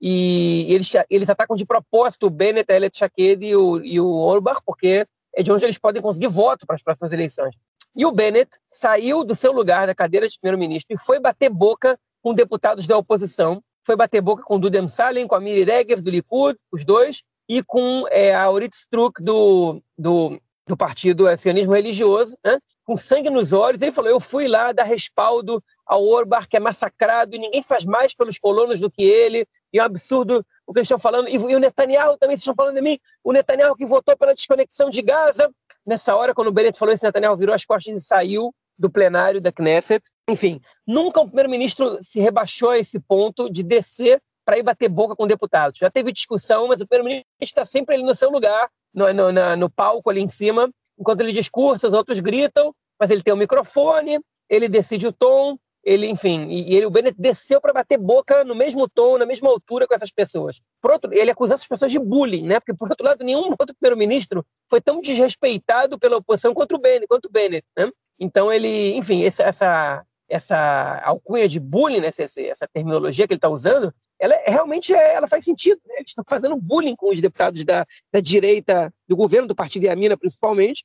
[0.00, 4.08] e eles, eles atacam de propósito o Bennett, a Elet Shaked e o, e o
[4.08, 7.54] Orbach, porque é de onde eles podem conseguir voto para as próximas eleições.
[7.94, 11.98] E o Bennett saiu do seu lugar da cadeira de primeiro-ministro e foi bater boca
[12.22, 16.10] com deputados da oposição, foi bater boca com Dudem Salem, com a Miri Regev do
[16.10, 22.36] Likud, os dois, e com é, a Orit Struk do, do, do Partido Sionismo Religioso,
[22.44, 22.58] né?
[22.84, 23.82] com sangue nos olhos.
[23.82, 27.84] Ele falou: Eu fui lá dar respaldo ao Orbach, que é massacrado, e ninguém faz
[27.84, 31.28] mais pelos colonos do que ele, e é um absurdo o que eles estão falando.
[31.28, 34.88] E, o Netanyahu também, vocês estão falando de mim, o Netanyahu que votou pela desconexão
[34.88, 35.50] de Gaza.
[35.84, 39.40] Nessa hora, quando o Bennett falou isso, Netanyahu virou as costas e saiu do plenário
[39.40, 40.06] da Knesset.
[40.28, 45.16] Enfim, nunca o primeiro-ministro se rebaixou a esse ponto de descer para ir bater boca
[45.16, 45.80] com deputados.
[45.80, 49.68] Já teve discussão, mas o primeiro-ministro está sempre ali no seu lugar, no, no, no
[49.68, 54.20] palco ali em cima, enquanto ele discursa, os outros gritam, mas ele tem o microfone,
[54.48, 58.54] ele decide o tom, ele, enfim, e, ele, o Bennett desceu para bater boca no
[58.54, 60.60] mesmo tom, na mesma altura com essas pessoas.
[60.80, 62.60] Por outro, ele acusou essas pessoas de bullying, né?
[62.60, 67.06] Porque, por outro lado, nenhum outro primeiro-ministro foi tão desrespeitado pela oposição quanto o Bennett,
[67.06, 67.90] quanto o Bennett né?
[68.18, 72.08] Então, ele, enfim, essa, essa, essa alcunha de bullying, né?
[72.08, 75.80] essa, essa terminologia que ele está usando, ela é, realmente é, ela faz sentido.
[75.86, 75.94] Né?
[75.96, 80.16] Eles estão fazendo bullying com os deputados da, da direita, do governo do Partido Yamina,
[80.16, 80.84] principalmente,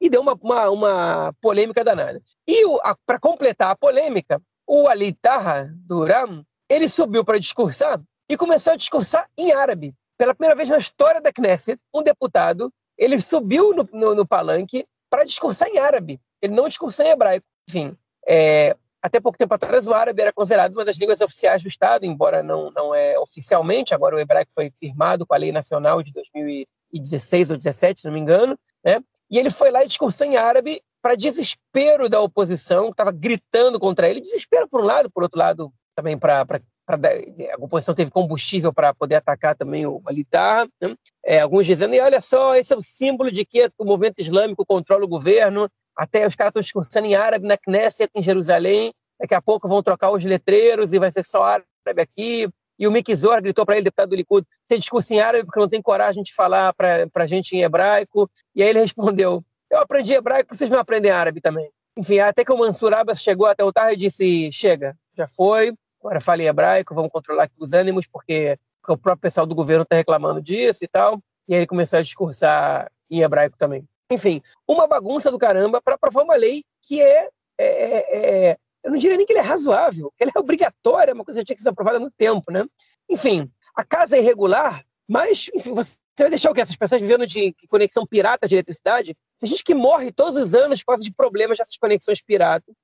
[0.00, 2.22] e deu uma, uma, uma polêmica danada.
[2.46, 2.64] E
[3.04, 8.74] para completar a polêmica, o Ali Taha, do Ram, ele subiu para discursar e começou
[8.74, 9.94] a discursar em árabe.
[10.16, 14.86] Pela primeira vez na história da Knesset, um deputado, ele subiu no, no, no palanque
[15.10, 16.20] para discursar em árabe.
[16.40, 17.46] Ele não discursou em hebraico.
[17.68, 17.96] Enfim,
[18.26, 22.04] é, até pouco tempo atrás, o árabe era considerado uma das línguas oficiais do Estado,
[22.04, 23.94] embora não, não é oficialmente.
[23.94, 28.14] Agora, o hebraico foi firmado com a Lei Nacional de 2016 ou 2017, se não
[28.14, 28.58] me engano.
[28.84, 29.00] Né?
[29.30, 33.78] E ele foi lá e discursou em árabe para desespero da oposição, que estava gritando
[33.78, 34.20] contra ele.
[34.20, 36.44] Desespero por um lado, por outro lado, também para
[36.90, 40.66] a oposição teve combustível para poder atacar também o militar.
[40.80, 40.96] Né?
[41.24, 44.64] É, alguns dizendo, e olha só, esse é o símbolo de que o movimento islâmico
[44.64, 45.68] controla o governo.
[45.98, 48.92] Até os caras estão discursando em árabe na Knesset, em Jerusalém.
[49.18, 51.66] Daqui a pouco vão trocar os letreiros e vai ser só árabe
[52.00, 52.48] aqui.
[52.78, 55.68] E o Mick gritou para ele, deputado do Likud, você discursa em árabe porque não
[55.68, 58.30] tem coragem de falar para a gente em hebraico.
[58.54, 61.68] E aí ele respondeu, eu aprendi hebraico, vocês não aprendem árabe também.
[61.96, 65.74] Enfim, até que o Mansur Abbas chegou até o tarde e disse, chega, já foi,
[66.00, 68.56] agora fale hebraico, vamos controlar aqui os ânimos, porque
[68.88, 71.20] porque o próprio pessoal do governo está reclamando disso e tal.
[71.46, 73.86] E aí ele começou a discursar em hebraico também.
[74.10, 78.90] Enfim, uma bagunça do caramba para aprovar uma lei que é, é, é, é, Eu
[78.90, 81.56] não diria nem que ele é razoável, que ela é obrigatória, uma coisa que tinha
[81.56, 82.64] que ser aprovada há muito tempo, né?
[83.08, 86.62] Enfim, a casa é irregular, mas enfim, você vai deixar o quê?
[86.62, 89.16] Essas pessoas vivendo de conexão pirata de eletricidade?
[89.38, 92.74] Tem gente que morre todos os anos por causa de problemas dessas conexões piratas.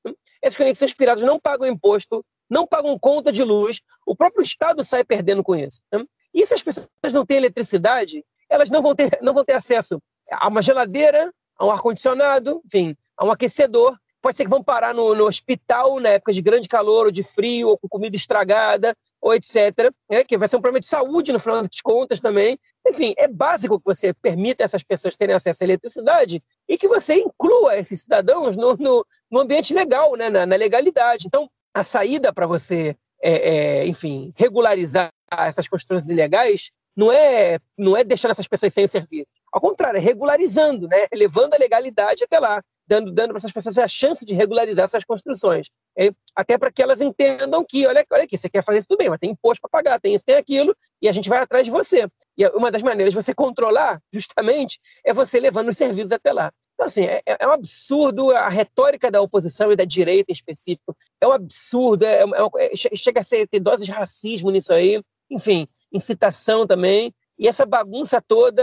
[0.42, 5.02] Essas conexões piratas não pagam imposto, não pagam conta de luz, o próprio Estado sai
[5.02, 5.80] perdendo com isso.
[5.90, 6.04] Né?
[6.32, 10.00] E se as pessoas não têm eletricidade, elas não vão ter, não vão ter acesso
[10.30, 13.96] a uma geladeira, a um ar-condicionado, enfim, a um aquecedor.
[14.20, 17.22] Pode ser que vão parar no, no, hospital na época de grande calor, ou de
[17.22, 19.92] frio, ou com comida estragada, ou etc.
[20.10, 20.24] Né?
[20.24, 22.58] Que vai ser um problema de saúde, no final das contas, também.
[22.88, 27.16] Enfim, é básico que você permita essas pessoas terem acesso à eletricidade e que você
[27.16, 30.30] inclua esses cidadãos no, no, no ambiente legal, né?
[30.30, 31.26] na, na legalidade.
[31.26, 33.32] Então, a saída para você, é,
[33.82, 39.32] é, enfim, regularizar essas construções ilegais não é, não é deixando essas pessoas sem serviço.
[39.54, 41.06] Ao contrário, é regularizando, né?
[41.14, 45.04] levando a legalidade até lá, dando, dando para essas pessoas a chance de regularizar suas
[45.04, 45.68] construções.
[45.96, 49.08] É, até para que elas entendam que, olha, olha aqui, você quer fazer tudo bem,
[49.08, 51.70] mas tem imposto para pagar, tem isso, tem aquilo, e a gente vai atrás de
[51.70, 52.08] você.
[52.36, 56.52] E uma das maneiras de você controlar, justamente, é você levando os serviços até lá.
[56.74, 60.96] Então, assim, é, é um absurdo a retórica da oposição e da direita em específico.
[61.20, 65.00] É um absurdo, é, é, é chega a ser, ter doses de racismo nisso aí.
[65.30, 67.14] Enfim, incitação também.
[67.38, 68.62] E essa bagunça toda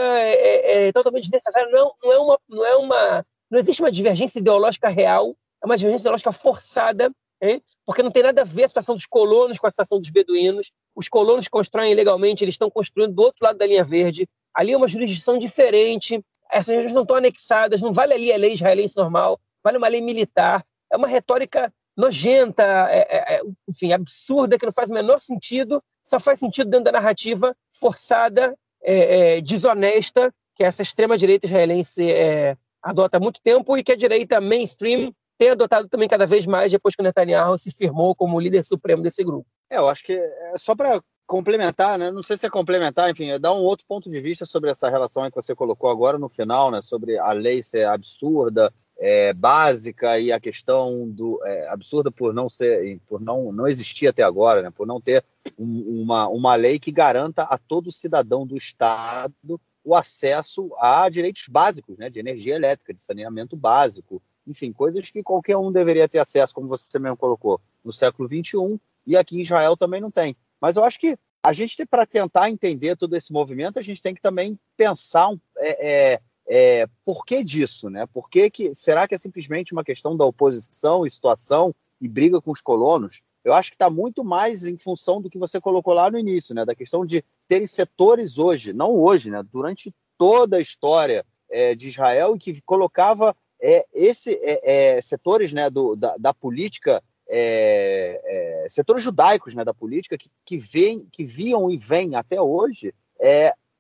[0.71, 1.69] é, é, é totalmente desnecessária.
[1.71, 3.25] Não, não, é uma, não é uma.
[3.49, 7.61] Não existe uma divergência ideológica real, é uma divergência ideológica forçada, hein?
[7.85, 10.71] porque não tem nada a ver a situação dos colonos com a situação dos beduínos.
[10.95, 14.27] Os colonos constroem ilegalmente, eles estão construindo do outro lado da linha verde.
[14.53, 18.53] Ali é uma jurisdição diferente, essas regiões não estão anexadas, não vale ali a lei
[18.53, 20.65] israelense normal, vale uma lei militar.
[20.91, 25.81] É uma retórica nojenta, é, é, é enfim, absurda, que não faz o menor sentido
[26.11, 32.55] só faz sentido dentro da narrativa forçada, é, é, desonesta, que essa extrema-direita israelense é,
[32.83, 36.71] adota há muito tempo e que a direita mainstream tem adotado também cada vez mais
[36.71, 39.47] depois que o Netanyahu se firmou como líder supremo desse grupo.
[39.67, 42.11] É, eu acho que é só para complementar, né?
[42.11, 44.87] Não sei se é complementar, enfim, é dar um outro ponto de vista sobre essa
[44.87, 46.79] relação que você colocou agora no final, né?
[46.83, 52.47] Sobre a lei ser absurda, é, básica e a questão do é, absurda por não
[52.47, 54.69] ser, por não, não existir até agora, né?
[54.69, 55.25] Por não ter
[55.57, 61.47] um, uma, uma lei que garanta a todo cidadão do Estado o acesso a direitos
[61.47, 62.09] básicos, né?
[62.09, 66.67] De energia elétrica, de saneamento básico, enfim, coisas que qualquer um deveria ter acesso, como
[66.67, 70.35] você mesmo colocou, no século 21 e aqui em Israel também não tem.
[70.59, 74.13] Mas eu acho que a gente, para tentar entender todo esse movimento, a gente tem
[74.13, 78.05] que também pensar é, é, é, por que disso, né?
[78.13, 82.39] Por que, que será que é simplesmente uma questão da oposição e situação e briga
[82.39, 83.21] com os colonos?
[83.43, 86.53] Eu acho que está muito mais em função do que você colocou lá no início,
[86.53, 86.65] né?
[86.65, 89.43] Da questão de terem setores hoje, não hoje, né?
[89.51, 95.51] Durante toda a história é, de Israel e que colocava é, esse é, é setores,
[95.51, 95.69] né?
[95.69, 101.23] Do, da, da política é, é, setores judaicos né, da política que, que, vem, que
[101.23, 102.93] viam e vêm até hoje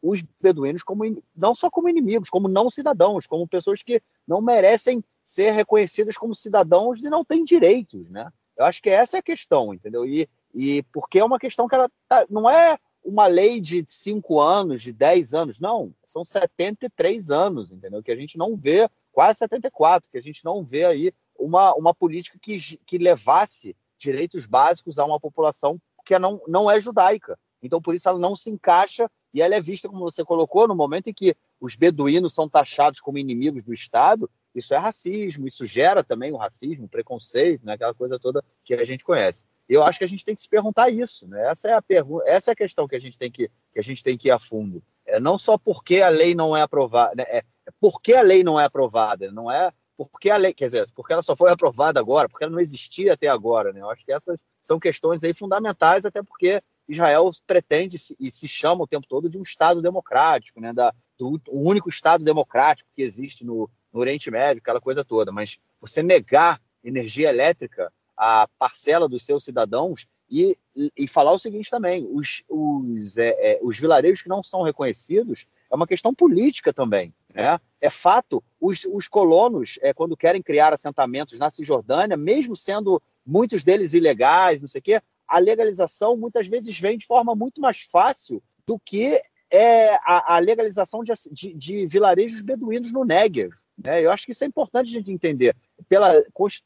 [0.01, 1.03] os beduínos como
[1.35, 6.33] não só como inimigos, como não cidadãos, como pessoas que não merecem ser reconhecidas como
[6.33, 8.31] cidadãos e não têm direitos, né?
[8.61, 10.05] Eu acho que essa é a questão, entendeu?
[10.05, 14.39] E, e porque é uma questão que ela tá, não é uma lei de cinco
[14.39, 18.03] anos, de dez anos, não, são 73 anos, entendeu?
[18.03, 21.93] Que a gente não vê, quase 74, que a gente não vê aí uma, uma
[21.93, 27.37] política que, que levasse direitos básicos a uma população que não, não é judaica.
[27.61, 30.75] Então, por isso, ela não se encaixa e ela é vista, como você colocou, no
[30.75, 35.65] momento em que os beduínos são taxados como inimigos do Estado, isso é racismo, isso
[35.65, 37.73] gera também o racismo, o preconceito, né?
[37.73, 39.45] aquela coisa toda que a gente conhece.
[39.67, 41.49] Eu acho que a gente tem que se perguntar isso, né?
[41.49, 43.81] Essa é a pergunta, essa é a questão que a gente tem que, que a
[43.81, 44.83] gente tem que ir a fundo.
[45.05, 47.23] É não só porque a lei não é aprovada, né?
[47.29, 50.87] é, é porque a lei não é aprovada, não é porque a lei, quer dizer,
[50.95, 53.81] porque ela só foi aprovada agora, porque ela não existia até agora, né?
[53.81, 58.83] Eu acho que essas são questões aí fundamentais, até porque Israel pretende e se chama
[58.83, 60.73] o tempo todo de um Estado democrático, né?
[60.73, 65.31] Da, do o único Estado democrático que existe no, no Oriente Médio, aquela coisa toda.
[65.31, 70.57] Mas você negar energia elétrica à parcela dos seus cidadãos e,
[70.97, 75.45] e, falar o seguinte também: os, os, é, é, os vilarejos que não são reconhecidos
[75.69, 77.13] é uma questão política também.
[77.33, 77.59] Né?
[77.81, 83.63] É fato, os, os colonos, é, quando querem criar assentamentos na Cisjordânia, mesmo sendo muitos
[83.63, 87.81] deles ilegais, não sei o quê, a legalização muitas vezes vem de forma muito mais
[87.81, 93.51] fácil do que é, a, a legalização de, de, de, vilarejos beduínos no Negev.
[93.77, 94.03] Né?
[94.03, 95.55] Eu acho que isso é importante a gente entender.
[95.87, 96.13] Pela,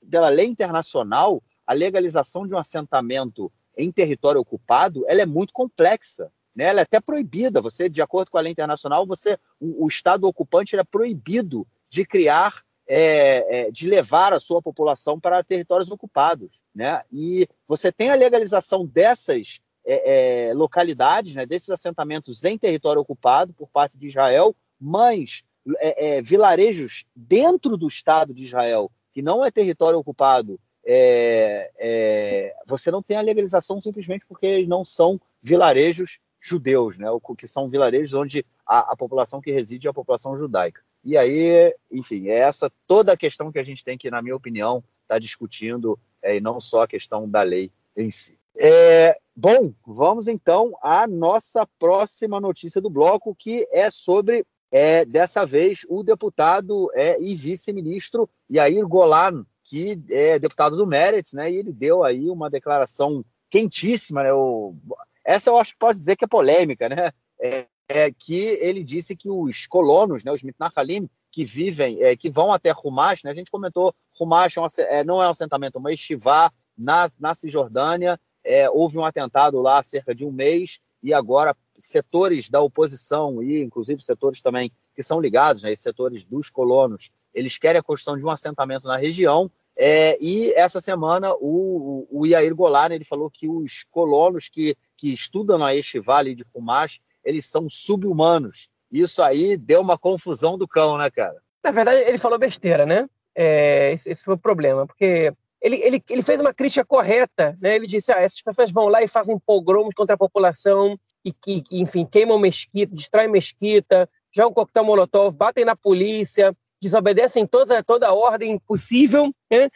[0.10, 6.32] pela lei internacional, a legalização de um assentamento em território ocupado ela é muito complexa.
[6.56, 6.66] né?
[6.66, 7.62] Ela é até proibida.
[7.62, 12.06] Você, de acordo com a lei internacional, você, o, o Estado ocupante é proibido de
[12.06, 17.02] criar, é, é, de levar a sua população para territórios ocupados, né?
[17.12, 21.46] E você tem a legalização dessas é, é localidades, né?
[21.46, 25.44] Desses assentamentos em território ocupado por parte de Israel, mas
[25.80, 32.56] é, é, vilarejos dentro do Estado de Israel que não é território ocupado é, é,
[32.68, 37.08] você não tem a legalização simplesmente porque eles não são vilarejos judeus, né?
[37.38, 40.82] que são vilarejos onde a, a, população que reside é a população judaica.
[41.04, 44.36] E aí, enfim, é essa toda a questão que a gente tem que, na minha
[44.36, 48.38] opinião, estar tá discutindo, é, e não só a questão da lei em si.
[48.58, 55.46] É, bom, vamos então à nossa próxima notícia do bloco, que é sobre, é, dessa
[55.46, 61.52] vez, o deputado é, e vice-ministro Yair Golan, que é deputado do Meretz, né?
[61.52, 64.34] E ele deu aí uma declaração quentíssima, né?
[64.34, 64.76] O,
[65.24, 67.12] essa eu acho que pode dizer que é polêmica, né?
[67.42, 72.30] É, é que ele disse que os colonos, né, os Mitnachalim, que vivem, é, que
[72.30, 73.32] vão até Rumash, né?
[73.32, 77.36] A gente comentou, Rumash é um, é, não é um assentamento, uma estivá na, na
[77.36, 78.20] Cisjordânia.
[78.44, 83.42] É, houve um atentado lá há cerca de um mês e agora setores da oposição
[83.44, 88.18] e inclusive setores também que são ligados, né, setores dos colonos, eles querem a construção
[88.18, 89.52] de um assentamento na região.
[89.78, 95.14] É, e essa semana o, o Iair Golar ele falou que os colonos que, que
[95.14, 98.70] estudam na este vale de Fumash, eles são subhumanos.
[98.92, 101.36] Isso aí deu uma confusão do cão, né, cara?
[101.62, 103.10] Na verdade, ele falou besteira, né?
[103.34, 107.76] É, esse, esse, foi o problema, porque ele, ele, ele fez uma crítica correta, né?
[107.76, 111.64] Ele disse: ah, essas pessoas vão lá e fazem pogromos contra a população e que,
[111.72, 118.14] enfim, queimam mesquita, destroem mesquita, jogam coquetel molotov, batem na polícia, desobedecem toda, toda a
[118.14, 119.70] ordem possível, né?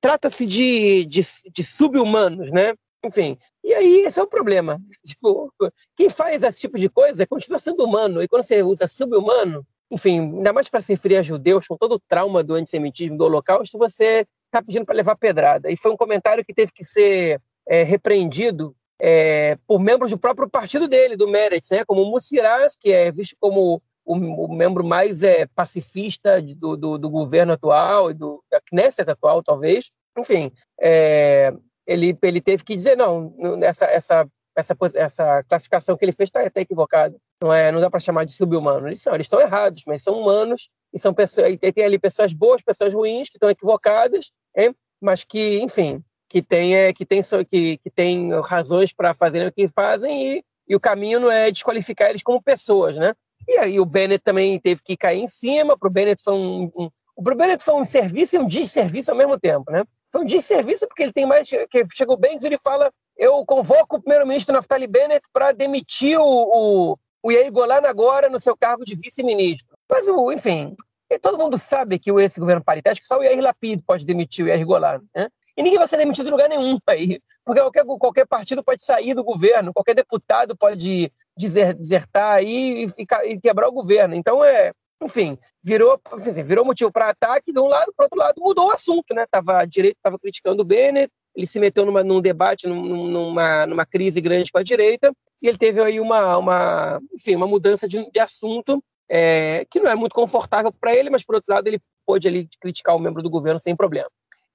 [0.00, 2.74] trata-se de, de, de sub-humanos, né?
[3.04, 4.80] Enfim, e aí esse é o problema.
[5.04, 5.52] Tipo,
[5.96, 10.20] quem faz esse tipo de coisa continua sendo humano, e quando você usa sub-humano, enfim,
[10.20, 13.76] ainda mais para se referir a judeus, com todo o trauma do antissemitismo, do holocausto,
[13.76, 15.68] você está pedindo para levar pedrada.
[15.70, 20.48] E foi um comentário que teve que ser é, repreendido é, por membros do próprio
[20.48, 21.84] partido dele, do Meretz, né?
[21.84, 26.98] como o Mussiras, que é visto como o, o membro mais é, pacifista do, do,
[26.98, 29.90] do, governo atual e do, da Knesset atual, talvez.
[30.16, 31.52] Enfim, é,
[31.84, 33.34] ele, ele teve que dizer, não,
[33.64, 37.16] essa, essa, essa, essa classificação que ele fez está tá equivocada.
[37.42, 38.86] Não, é, não dá para chamar de sub-humano.
[38.86, 42.32] Eles, são, eles estão errados, mas são humanos e são pessoas, e tem ali pessoas
[42.32, 47.20] boas, pessoas ruins, que estão equivocadas, é, mas que, enfim, que tem, é, que tem,
[47.46, 51.50] que, que tem razões para fazerem o que fazem e, e o caminho não é
[51.50, 53.12] desqualificar eles como pessoas, né?
[53.46, 55.76] E aí o Bennett também teve que cair em cima.
[55.76, 59.16] Para o Bennett foi um, um o Bennett foi um serviço e um desserviço ao
[59.16, 59.84] mesmo tempo, né?
[60.10, 63.96] Foi um desserviço porque ele tem mais que chegou bem e ele fala eu convoco
[63.96, 68.86] o primeiro-ministro Naftali Bennett para demitir o, o, o Yair Golan agora no seu cargo
[68.86, 69.76] de vice-ministro.
[69.86, 70.74] Mas, o, enfim,
[71.20, 74.64] todo mundo sabe que esse governo paritético só o Yair Lapid pode demitir o Yair
[74.64, 75.28] Golan, né?
[75.56, 79.14] E ninguém vai ser demitido em lugar nenhum aí, porque qualquer, qualquer partido pode sair
[79.14, 84.14] do governo, qualquer deputado pode desertar aí e, e quebrar o governo.
[84.14, 86.00] Então, é, enfim, virou,
[86.44, 89.26] virou motivo para ataque de um lado, para outro lado mudou o assunto, né?
[89.30, 93.86] Tava, a direita estava criticando o Bennett, ele se meteu numa, num debate, numa, numa
[93.86, 98.08] crise grande com a direita, e ele teve aí uma, uma, enfim, uma mudança de,
[98.10, 101.80] de assunto é, que não é muito confortável para ele, mas por outro lado ele
[102.06, 104.08] pôde ali criticar o membro do governo sem problema.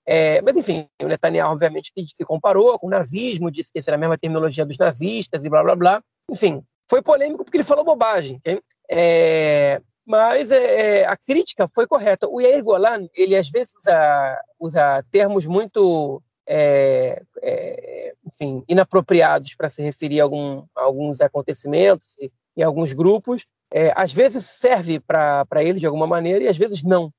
[0.09, 3.97] É, mas enfim, o Netanyahu obviamente que, comparou com o nazismo, disse que essa era
[3.97, 6.03] a mesma terminologia dos nazistas e blá blá blá.
[6.31, 8.41] Enfim, foi polêmico porque ele falou bobagem.
[8.89, 12.29] É, mas é, é, a crítica foi correta.
[12.29, 19.67] O Yair Golan, ele às vezes usa, usa termos muito é, é, enfim, inapropriados para
[19.67, 23.45] se referir a, algum, a, alguns acontecimentos e, e alguns grupos.
[23.93, 27.11] Às vezes serve para ele de alguma maneira e às vezes não.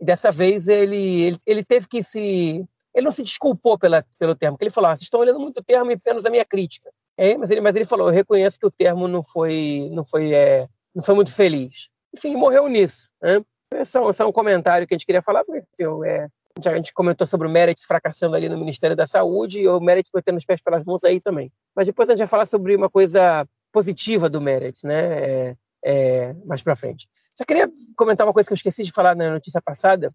[0.00, 2.64] E dessa vez ele, ele, ele, teve que se.
[2.94, 5.58] Ele não se desculpou pela, pelo termo, porque ele falou: ah, vocês estão olhando muito
[5.58, 6.90] o termo e apenas a minha crítica.
[7.16, 10.32] É, mas, ele, mas ele falou: eu reconheço que o termo não foi, não foi,
[10.32, 11.88] é, não foi muito feliz.
[12.16, 13.08] Enfim, morreu nisso.
[13.22, 13.42] Né?
[13.74, 16.28] Esse, é, esse é um comentário que a gente queria falar, porque enfim, é,
[16.66, 20.10] a gente comentou sobre o Meredith fracassando ali no Ministério da Saúde e o Meredith
[20.14, 21.52] metendo os pés pelas mãos aí também.
[21.76, 25.00] Mas depois a gente vai falar sobre uma coisa positiva do Meredith, né?
[25.00, 27.08] É, é, mais para frente.
[27.40, 30.14] Só queria comentar uma coisa que eu esqueci de falar na notícia passada.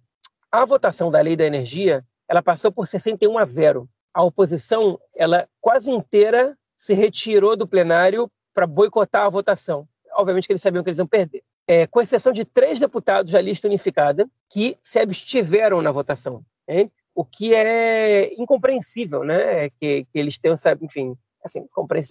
[0.51, 3.89] A votação da Lei da Energia, ela passou por 61 a 0.
[4.13, 9.87] A oposição, ela quase inteira se retirou do plenário para boicotar a votação.
[10.13, 11.41] Obviamente que eles sabiam que eles iam perder.
[11.67, 16.91] É, com exceção de três deputados da lista unificada que se abstiveram na votação, hein?
[17.15, 19.71] o que é incompreensível, né?
[19.71, 21.65] Que, que eles tenham, sabe, enfim, assim,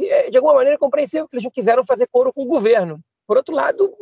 [0.09, 2.99] é, de alguma maneira compreensível que eles não quiseram fazer coro com o governo.
[3.27, 3.93] Por outro lado,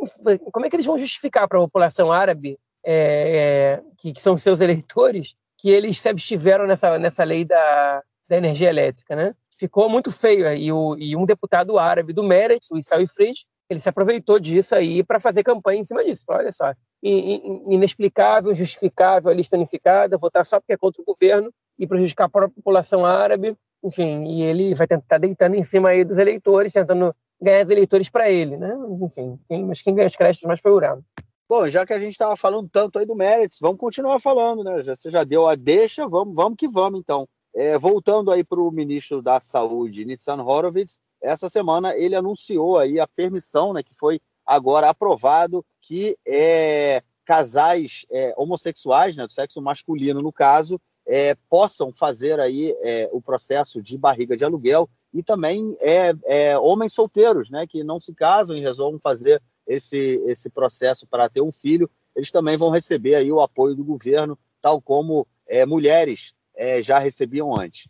[0.53, 4.37] como é que eles vão justificar para a população árabe, é, é, que, que, são
[4.37, 9.35] seus eleitores, que eles se abstiveram nessa, nessa lei da, da energia elétrica, né?
[9.57, 10.53] Ficou muito feio.
[10.53, 14.75] E, o, e um deputado árabe do Meretz, o Issai Frid, ele se aproveitou disso
[14.75, 16.25] aí para fazer campanha em cima disso.
[16.27, 21.53] Falou, olha só, inexplicável, injustificável a lista unificada, votar só porque é contra o governo
[21.79, 23.57] e prejudicar a própria população árabe.
[23.85, 28.09] Enfim, e ele vai tentar deitando em cima aí dos eleitores, tentando ganhar os eleitores
[28.09, 28.75] para ele, né?
[28.75, 31.05] Mas, enfim, quem, mas quem ganhou os créditos mais foi o Urano.
[31.49, 34.83] Bom, já que a gente estava falando tanto aí do Meretz, vamos continuar falando, né?
[34.83, 37.29] Já, você já deu a deixa, vamos, vamos que vamos, então.
[37.55, 42.99] É, voltando aí para o ministro da Saúde, Nitsan Horowitz, essa semana ele anunciou aí
[42.99, 49.61] a permissão, né, que foi agora aprovado, que é, casais é, homossexuais, né, do sexo
[49.61, 55.23] masculino no caso, é, possam fazer aí é, o processo de barriga de aluguel e
[55.23, 60.49] também é, é, homens solteiros, né, que não se casam e resolvam fazer esse, esse
[60.49, 64.81] processo para ter um filho, eles também vão receber aí o apoio do governo, tal
[64.81, 67.89] como é, mulheres é, já recebiam antes.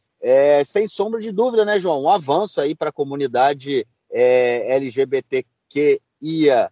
[0.66, 2.04] Sem sombra de dúvida, né, João?
[2.04, 6.70] Um avanço aí para a comunidade LGBTQIA,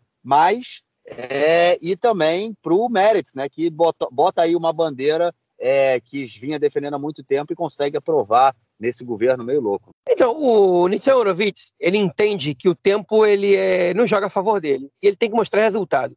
[1.11, 6.25] é, e também para o Meritz, né, que bota, bota aí uma bandeira é, que
[6.25, 9.91] vinha defendendo há muito tempo e consegue aprovar nesse governo meio louco.
[10.09, 14.61] Então, o Nietzsche Horowitz, ele entende que o tempo ele é, não joga a favor
[14.61, 16.17] dele, e ele tem que mostrar resultado.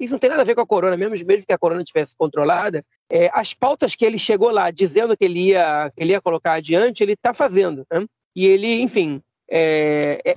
[0.00, 2.16] Isso não tem nada a ver com a corona, mesmo, mesmo que a corona tivesse
[2.16, 6.20] controlada, é, as pautas que ele chegou lá dizendo que ele ia, que ele ia
[6.22, 7.86] colocar adiante, ele está fazendo.
[7.92, 8.06] Né?
[8.34, 10.34] E ele, enfim, é, é,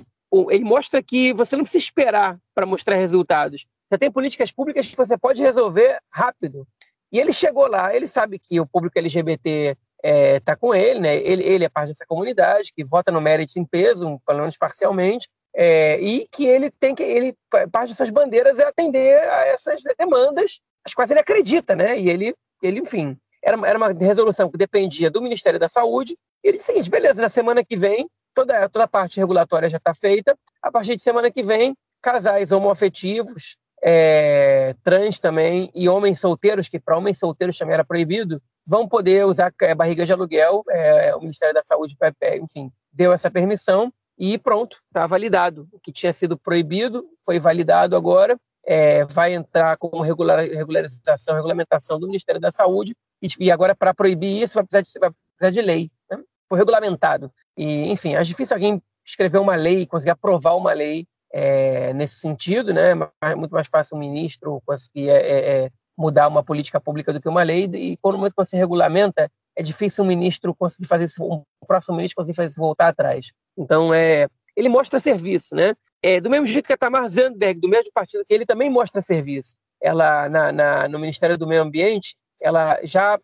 [0.50, 3.66] ele mostra que você não precisa esperar para mostrar resultados.
[3.90, 6.68] Você tem políticas públicas que você pode resolver rápido.
[7.14, 11.00] E ele chegou lá, ele sabe que o público LGBT está é, tá com ele,
[11.00, 11.16] né?
[11.18, 15.30] Ele, ele é parte dessa comunidade que vota no mérito em peso, pelo menos parcialmente,
[15.56, 17.38] é, e que ele tem que ele
[17.72, 22.00] parte dessas bandeiras é atender a essas demandas, as quais ele acredita, né?
[22.00, 26.18] E ele, ele enfim, era, era uma resolução que dependia do Ministério da Saúde.
[26.44, 29.78] E ele disse seguinte: beleza, na semana que vem toda toda a parte regulatória já
[29.78, 30.36] está feita.
[30.64, 33.56] A partir de semana que vem, casais homoafetivos
[33.86, 39.26] é, trans também e homens solteiros, que para homens solteiros também era proibido, vão poder
[39.26, 40.64] usar é, barriga de aluguel.
[40.70, 41.98] É, o Ministério da Saúde,
[42.42, 45.68] enfim, deu essa permissão e pronto, está validado.
[45.72, 48.38] O que tinha sido proibido foi validado agora.
[48.66, 53.94] É, vai entrar como regular, regularização, regulamentação do Ministério da Saúde, e, e agora, para
[53.94, 55.92] proibir isso, vai precisar de, vai precisar de lei.
[56.10, 56.18] Né?
[56.48, 57.30] Foi regulamentado.
[57.58, 62.72] E, enfim, é difícil alguém escrever uma lei, conseguir aprovar uma lei é, nesse sentido,
[62.72, 62.92] né?
[63.22, 67.20] É muito mais fácil um ministro conseguir é, é, é, mudar uma política pública do
[67.20, 71.06] que uma lei, e quando momento que você regulamenta, é difícil um ministro conseguir fazer
[71.06, 73.32] isso, um próximo ministro conseguir fazer isso voltar atrás.
[73.58, 75.74] Então, é, ele mostra serviço, né?
[76.04, 79.02] É, do mesmo jeito que a Tamar Zandberg, do mesmo partido que ele, também mostra
[79.02, 79.56] serviço.
[79.82, 83.18] Ela, na, na, no Ministério do Meio Ambiente, ela já,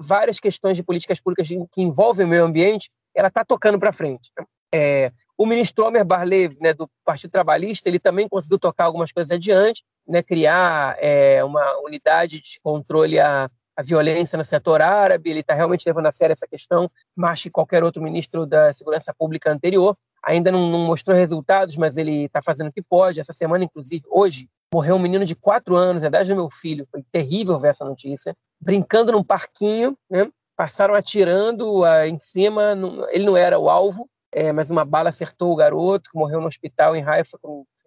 [0.00, 4.30] várias questões de políticas públicas que envolvem o meio ambiente, ela está tocando para frente.
[4.36, 4.44] Né?
[4.74, 9.30] É, o ministro Omer Barlev, né, do Partido Trabalhista, ele também conseguiu tocar algumas coisas
[9.30, 15.30] adiante, né, criar é, uma unidade de controle à, à, violência no setor árabe.
[15.30, 19.12] Ele está realmente levando a sério essa questão, mais que qualquer outro ministro da Segurança
[19.12, 19.96] Pública anterior.
[20.22, 23.20] Ainda não, não mostrou resultados, mas ele está fazendo o que pode.
[23.20, 26.86] Essa semana, inclusive, hoje, morreu um menino de quatro anos, a idade do meu filho.
[26.90, 28.34] Foi terrível ver essa notícia.
[28.60, 30.30] Brincando num parquinho, né?
[30.56, 32.74] passaram atirando uh, em cima.
[33.10, 36.48] ele não era o alvo, é, mas uma bala acertou o garoto, que morreu no
[36.48, 37.38] hospital em Haifa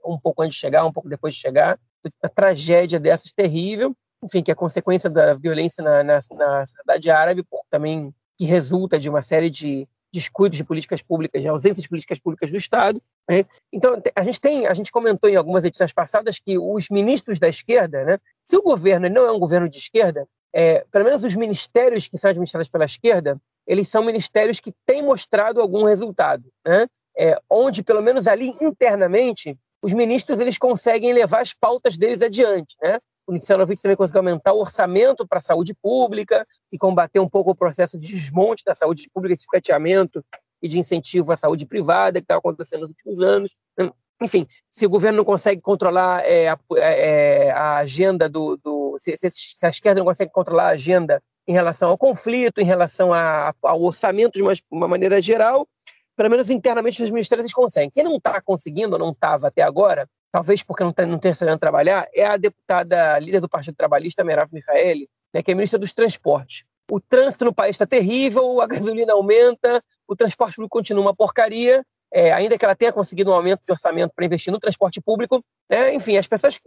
[0.06, 1.78] um pouco antes de chegar, um pouco depois de chegar.
[2.24, 3.94] Uma tragédia dessas terrível,
[4.24, 9.10] enfim, que é consequência da violência na, na, na sociedade árabe, também que resulta de
[9.10, 12.98] uma série de descuidos de políticas públicas, de ausência de políticas públicas do Estado.
[13.30, 13.44] Né?
[13.74, 17.50] Então, a gente tem, a gente comentou em algumas edições passadas que os ministros da
[17.50, 21.36] esquerda, né, se o governo não é um governo de esquerda, é, pelo menos os
[21.36, 23.38] ministérios que são administrados pela esquerda,
[23.68, 26.88] eles são ministérios que têm mostrado algum resultado, né?
[27.20, 32.76] É, onde, pelo menos ali internamente, os ministros eles conseguem levar as pautas deles adiante.
[32.82, 33.00] Né?
[33.26, 37.52] O Nixonovic também conseguiu aumentar o orçamento para a saúde pública e combater um pouco
[37.52, 40.24] o processo de desmonte da saúde pública, de sucateamento
[40.62, 43.56] e de incentivo à saúde privada que estava acontecendo nos últimos anos.
[44.22, 48.58] Enfim, se o governo não consegue controlar é, a, é, a, agenda do.
[48.58, 52.66] do se, se, a esquerda não consegue controlar a agenda em relação ao conflito, em
[52.66, 55.68] relação a, ao orçamento de uma, uma, maneira geral,
[56.16, 57.90] pelo menos internamente os ministérios conseguem.
[57.90, 61.60] Quem não está conseguindo, não estava até agora, talvez porque não, tá, não tenha sabendo
[61.60, 65.94] trabalhar, é a deputada líder do Partido Trabalhista, Merav Michaeli, né, que é ministra dos
[65.94, 66.66] Transportes.
[66.92, 71.86] O trânsito no país está terrível, a gasolina aumenta, o transporte público continua uma porcaria,
[72.12, 75.44] é, ainda que ela tenha conseguido um aumento de orçamento para investir no transporte público,
[75.70, 75.94] né?
[75.94, 76.60] enfim, as pessoas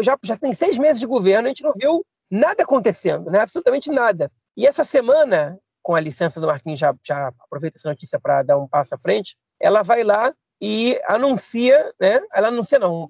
[0.00, 3.40] já, já tem seis meses de governo, a gente não viu nada acontecendo, né?
[3.40, 4.30] absolutamente nada.
[4.56, 8.58] E essa semana, com a licença do Marquinhos, já, já aproveita essa notícia para dar
[8.58, 12.20] um passo à frente, ela vai lá e anuncia, né?
[12.34, 13.08] ela anuncia não,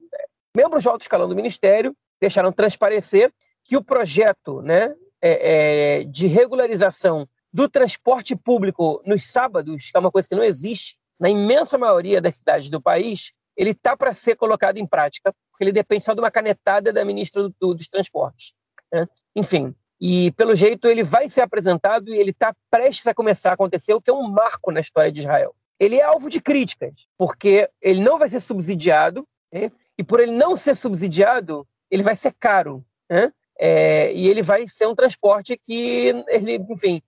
[0.56, 3.32] membros de alto escalão do Ministério deixaram transparecer
[3.64, 10.00] que o projeto né, é, é, de regularização do transporte público nos sábados, que é
[10.00, 14.12] uma coisa que não existe na imensa maioria das cidades do país, ele está para
[14.12, 17.74] ser colocado em prática, porque ele depende só de uma canetada da ministra do, do,
[17.74, 18.54] dos Transportes.
[18.92, 19.06] Né?
[19.36, 23.54] Enfim, e pelo jeito ele vai ser apresentado e ele está prestes a começar a
[23.54, 25.54] acontecer, o que é um marco na história de Israel.
[25.78, 29.70] Ele é alvo de críticas, porque ele não vai ser subsidiado, né?
[29.96, 32.84] e por ele não ser subsidiado, ele vai ser caro.
[33.08, 33.32] Né?
[33.60, 37.00] É, e ele vai ser um transporte que, ele, enfim,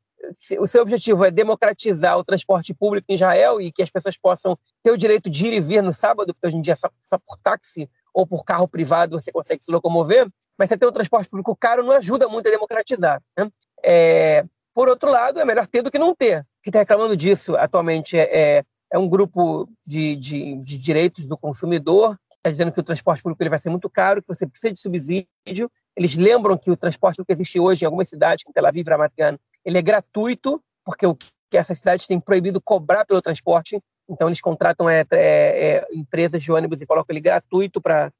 [0.58, 4.58] o seu objetivo é democratizar o transporte público em Israel e que as pessoas possam
[4.82, 7.18] ter o direito de ir e vir no sábado, porque hoje em dia só, só
[7.18, 11.28] por táxi ou por carro privado você consegue se locomover, mas você ter um transporte
[11.28, 13.22] público caro não ajuda muito a democratizar.
[13.36, 13.50] Né?
[13.82, 16.46] É, por outro lado, é melhor ter do que não ter.
[16.62, 21.36] Quem está reclamando disso atualmente é, é, é um grupo de, de, de direitos do
[21.36, 24.72] consumidor está dizendo que o transporte público ele vai ser muito caro, que você precisa
[24.72, 25.70] de subsídio.
[25.96, 28.86] Eles lembram que o transporte público que existe hoje em algumas cidades, como Tel Aviv,
[28.86, 31.16] Ramat Gan, ele é gratuito, porque o
[31.50, 36.42] que essas cidades têm proibido cobrar pelo transporte, então eles contratam é, é, é, empresas
[36.42, 38.12] de ônibus e colocam ele gratuito para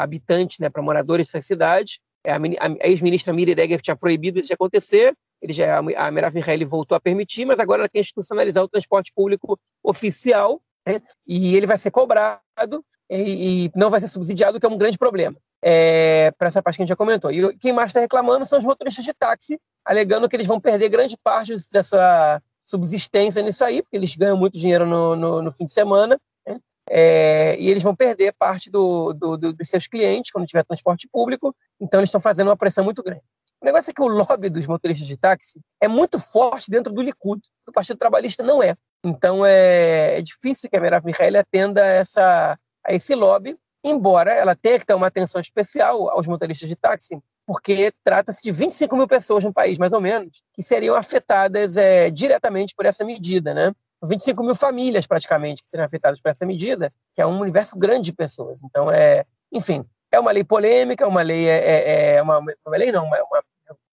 [0.00, 1.98] habitantes, né, para moradores dessas cidades.
[2.24, 6.36] É, a, a ex-ministra Miri Regev tinha proibido isso de acontecer, ele já, a Merav
[6.36, 11.56] Israel voltou a permitir, mas agora ela quer institucionalizar o transporte público oficial, né, e
[11.56, 15.36] ele vai ser cobrado e, e, não vai ser subsidiado, que é um grande problema.
[15.62, 17.30] É, para essa parte que a gente já comentou.
[17.30, 20.88] E quem mais está reclamando são os motoristas de táxi, alegando que eles vão perder
[20.88, 25.52] grande parte da sua subsistência nisso aí, porque eles ganham muito dinheiro no, no, no
[25.52, 26.58] fim de semana, né?
[26.88, 31.08] é, e eles vão perder parte do, do, do, dos seus clientes quando tiver transporte
[31.10, 33.22] público, então eles estão fazendo uma pressão muito grande.
[33.60, 37.02] O negócio é que o lobby dos motoristas de táxi é muito forte dentro do
[37.02, 38.74] Likud, do Partido Trabalhista não é.
[39.04, 44.54] Então é, é difícil que a Merav Mihaeli atenda essa, a esse lobby, embora ela
[44.54, 49.08] tenha que ter uma atenção especial aos motoristas de táxi, porque trata-se de 25 mil
[49.08, 53.72] pessoas no país, mais ou menos, que seriam afetadas é, diretamente por essa medida, né?
[54.02, 58.06] 25 mil famílias, praticamente, que seriam afetadas por essa medida, que é um universo grande
[58.06, 58.62] de pessoas.
[58.62, 62.90] Então, é, enfim, é uma lei polêmica, uma lei é, é, é uma, uma lei
[62.92, 63.42] não, uma, uma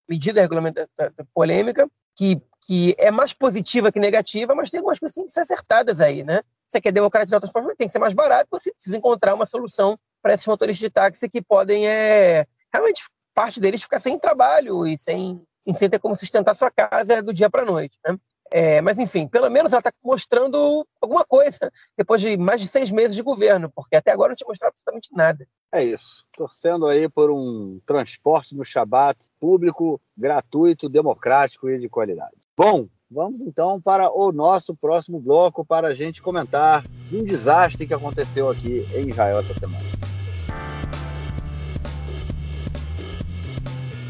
[0.08, 0.88] medida regulamentar
[1.34, 5.34] polêmica que, que é mais positiva que negativa, mas tem algumas coisas que têm que
[5.34, 6.42] ser acertadas aí, né?
[6.68, 9.98] Você quer democratizar o transporte, tem que ser mais barato, você precisa encontrar uma solução
[10.22, 13.04] para esses motoristas de táxi que podem é, realmente
[13.34, 15.42] parte deles ficar sem trabalho e sem,
[15.74, 17.98] sem ter como sustentar sua casa do dia para a noite.
[18.06, 18.18] Né?
[18.52, 22.92] É, mas, enfim, pelo menos ela está mostrando alguma coisa depois de mais de seis
[22.92, 25.48] meses de governo, porque até agora não tinha mostrado absolutamente nada.
[25.72, 26.26] É isso.
[26.36, 32.37] Torcendo aí por um transporte no Shabat público, gratuito, democrático e de qualidade.
[32.60, 36.84] Bom, vamos então para o nosso próximo bloco para a gente comentar
[37.14, 39.86] um desastre que aconteceu aqui em Israel essa semana.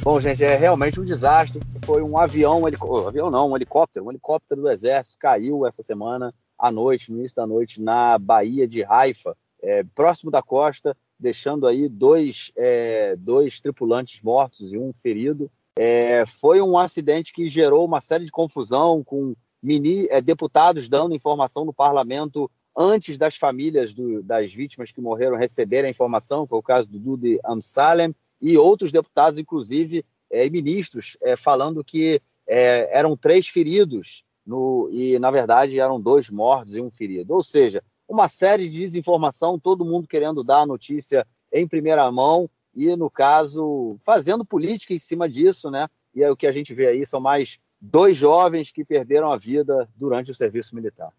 [0.02, 1.60] Bom, gente, é realmente um desastre.
[1.84, 5.84] Foi um avião, um helicóptero, avião não, um helicóptero, um helicóptero do exército caiu essa
[5.84, 10.96] semana à noite, no início da noite, na Baía de Haifa, é, próximo da costa,
[11.20, 15.52] deixando aí dois, é, dois tripulantes mortos e um ferido.
[15.78, 21.16] É, foi um acidente que gerou uma série de confusão com mini, é, deputados dando
[21.16, 26.60] informação no parlamento antes das famílias do, das vítimas que morreram receberem a informação, foi
[26.60, 32.88] o caso do Dudi Amsalem, e outros deputados, inclusive, é, ministros, é, falando que é,
[32.96, 37.34] eram três feridos no, e, na verdade, eram dois mortos e um ferido.
[37.34, 42.50] Ou seja, uma série de desinformação, todo mundo querendo dar a notícia em primeira mão
[42.78, 45.88] e, no caso, fazendo política em cima disso, né?
[46.14, 49.38] E é o que a gente vê aí são mais dois jovens que perderam a
[49.38, 51.12] vida durante o serviço militar.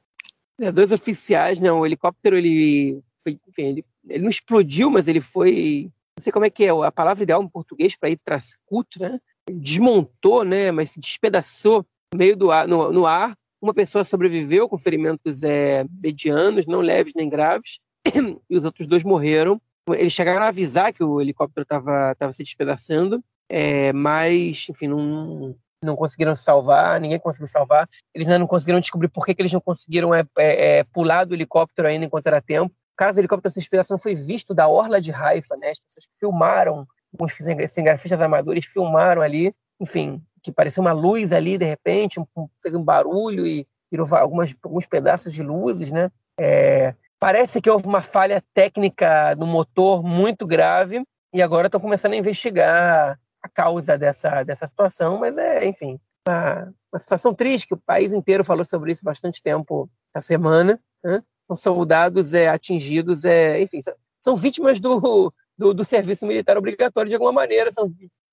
[0.60, 1.70] É, dois oficiais, né?
[1.72, 6.44] O helicóptero ele, foi, enfim, ele, ele não explodiu, mas ele foi não sei como
[6.44, 9.20] é que é a palavra ideal em português para ir trascuto, né?
[9.48, 10.72] Desmontou, né?
[10.72, 13.38] Mas se despedaçou no meio do ar, no, no ar.
[13.62, 17.78] Uma pessoa sobreviveu com ferimentos é, medianos, não leves nem graves,
[18.50, 19.60] e os outros dois morreram.
[19.94, 25.96] Eles chegaram a avisar que o helicóptero estava se despedaçando, é, mas, enfim, não, não
[25.96, 27.88] conseguiram salvar, ninguém conseguiu salvar.
[28.14, 31.24] Eles ainda não conseguiram descobrir por que, que eles não conseguiram é, é, é pular
[31.24, 35.00] do helicóptero ainda enquanto era tempo caso do helicóptero sem inspiração foi visto da orla
[35.00, 35.70] de Haifa, né?
[35.70, 36.86] As pessoas que filmaram,
[37.18, 37.32] os
[37.70, 42.26] cinegrafistas amadores filmaram ali, enfim, que parecia uma luz ali de repente, um,
[42.60, 46.10] fez um barulho e virou algumas, alguns pedaços de luzes, né?
[46.38, 51.02] É, parece que houve uma falha técnica no motor muito grave
[51.32, 56.72] e agora estão começando a investigar a causa dessa, dessa situação, mas é, enfim, uma,
[56.92, 60.80] uma situação triste que o país inteiro falou sobre isso bastante tempo essa semana.
[61.02, 61.22] Né?
[61.42, 63.80] São soldados é, atingidos, é, enfim,
[64.20, 67.92] são, vítimas do, do, do, serviço militar obrigatório de alguma maneira, são,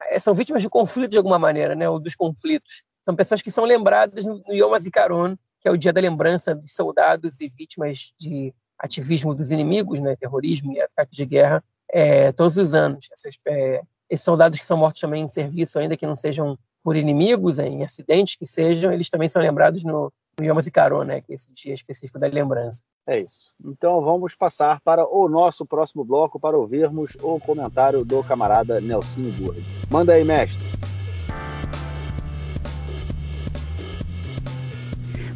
[0.10, 2.84] é, são vítimas de conflito de alguma maneira, né, ou dos conflitos.
[3.02, 6.74] São pessoas que são lembradas no Yom HaZikaron, que é o dia da lembrança dos
[6.74, 12.58] soldados e vítimas de ativismo dos inimigos, né, terrorismo e ataque de guerra, é, todos
[12.58, 13.08] os anos.
[13.12, 16.96] Essas, é, esses soldados que são mortos também em serviço, ainda que não sejam por
[16.96, 21.32] inimigos, em acidentes que sejam, eles também são lembrados no, no Yom HaZikaron, né, que
[21.32, 22.84] é esse dia específico da lembrança.
[23.08, 23.54] É isso.
[23.64, 29.32] Então vamos passar para o nosso próximo bloco para ouvirmos o comentário do camarada Nelson
[29.32, 29.64] Burri.
[29.90, 30.64] Manda aí, mestre.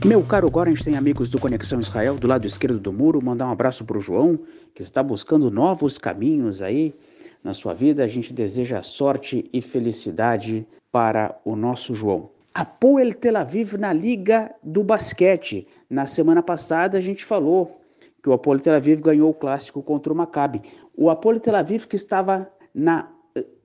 [0.06, 3.84] Meu caro Gorenstein, amigos do Conexão Israel, do lado esquerdo do muro, mandar um abraço
[3.84, 4.40] para o João,
[4.74, 6.96] que está buscando novos caminhos aí
[7.44, 8.02] na sua vida.
[8.02, 12.30] A gente deseja sorte e felicidade para o nosso João.
[12.54, 15.68] Apoel Tel Aviv na Liga do Basquete.
[15.90, 17.82] Na semana passada a gente falou
[18.24, 20.62] que o Apoel Tel Aviv ganhou o clássico contra o Maccabi.
[20.96, 23.10] O Apoel Tel Aviv que estava na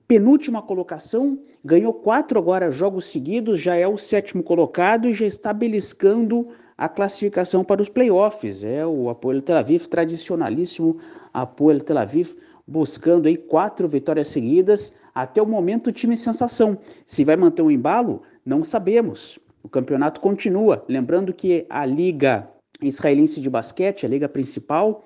[0.07, 5.51] penúltima colocação, ganhou quatro agora jogos seguidos, já é o sétimo colocado e já está
[5.51, 6.47] beliscando
[6.77, 8.63] a classificação para os playoffs.
[8.63, 10.97] É o Apoel Tel Aviv, tradicionalíssimo
[11.33, 12.35] Apoel Tel Aviv,
[12.67, 14.93] buscando aí quatro vitórias seguidas.
[15.13, 16.77] Até o momento, o time sensação.
[17.05, 19.39] Se vai manter o um embalo, não sabemos.
[19.63, 20.85] O campeonato continua.
[20.87, 22.47] Lembrando que a Liga
[22.81, 25.05] Israelense de Basquete, a liga principal,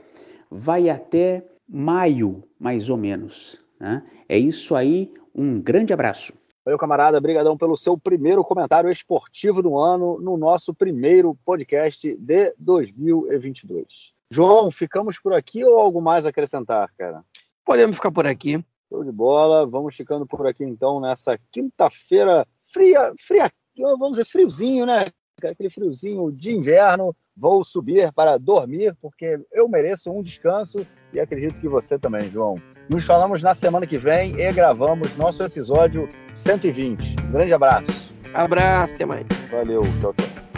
[0.50, 3.60] vai até maio, mais ou menos.
[3.80, 4.04] Né?
[4.28, 6.34] É isso aí, um grande abraço.
[6.66, 7.18] Valeu, camarada.
[7.18, 14.14] Obrigadão pelo seu primeiro comentário esportivo do ano no nosso primeiro podcast de 2022.
[14.30, 17.24] João, ficamos por aqui ou algo mais a acrescentar, cara?
[17.66, 18.64] Podemos ficar por aqui.
[18.88, 19.66] Show de bola.
[19.66, 25.08] Vamos ficando por aqui então nessa quinta-feira fria, fria, vamos dizer friozinho, né?
[25.44, 27.16] Aquele friozinho de inverno.
[27.36, 32.62] Vou subir para dormir porque eu mereço um descanso e acredito que você também, João.
[32.90, 37.18] Nos falamos na semana que vem e gravamos nosso episódio 120.
[37.24, 38.12] Um grande abraço.
[38.34, 39.28] Abraço, até mais.
[39.52, 40.49] Valeu, tchau, tchau.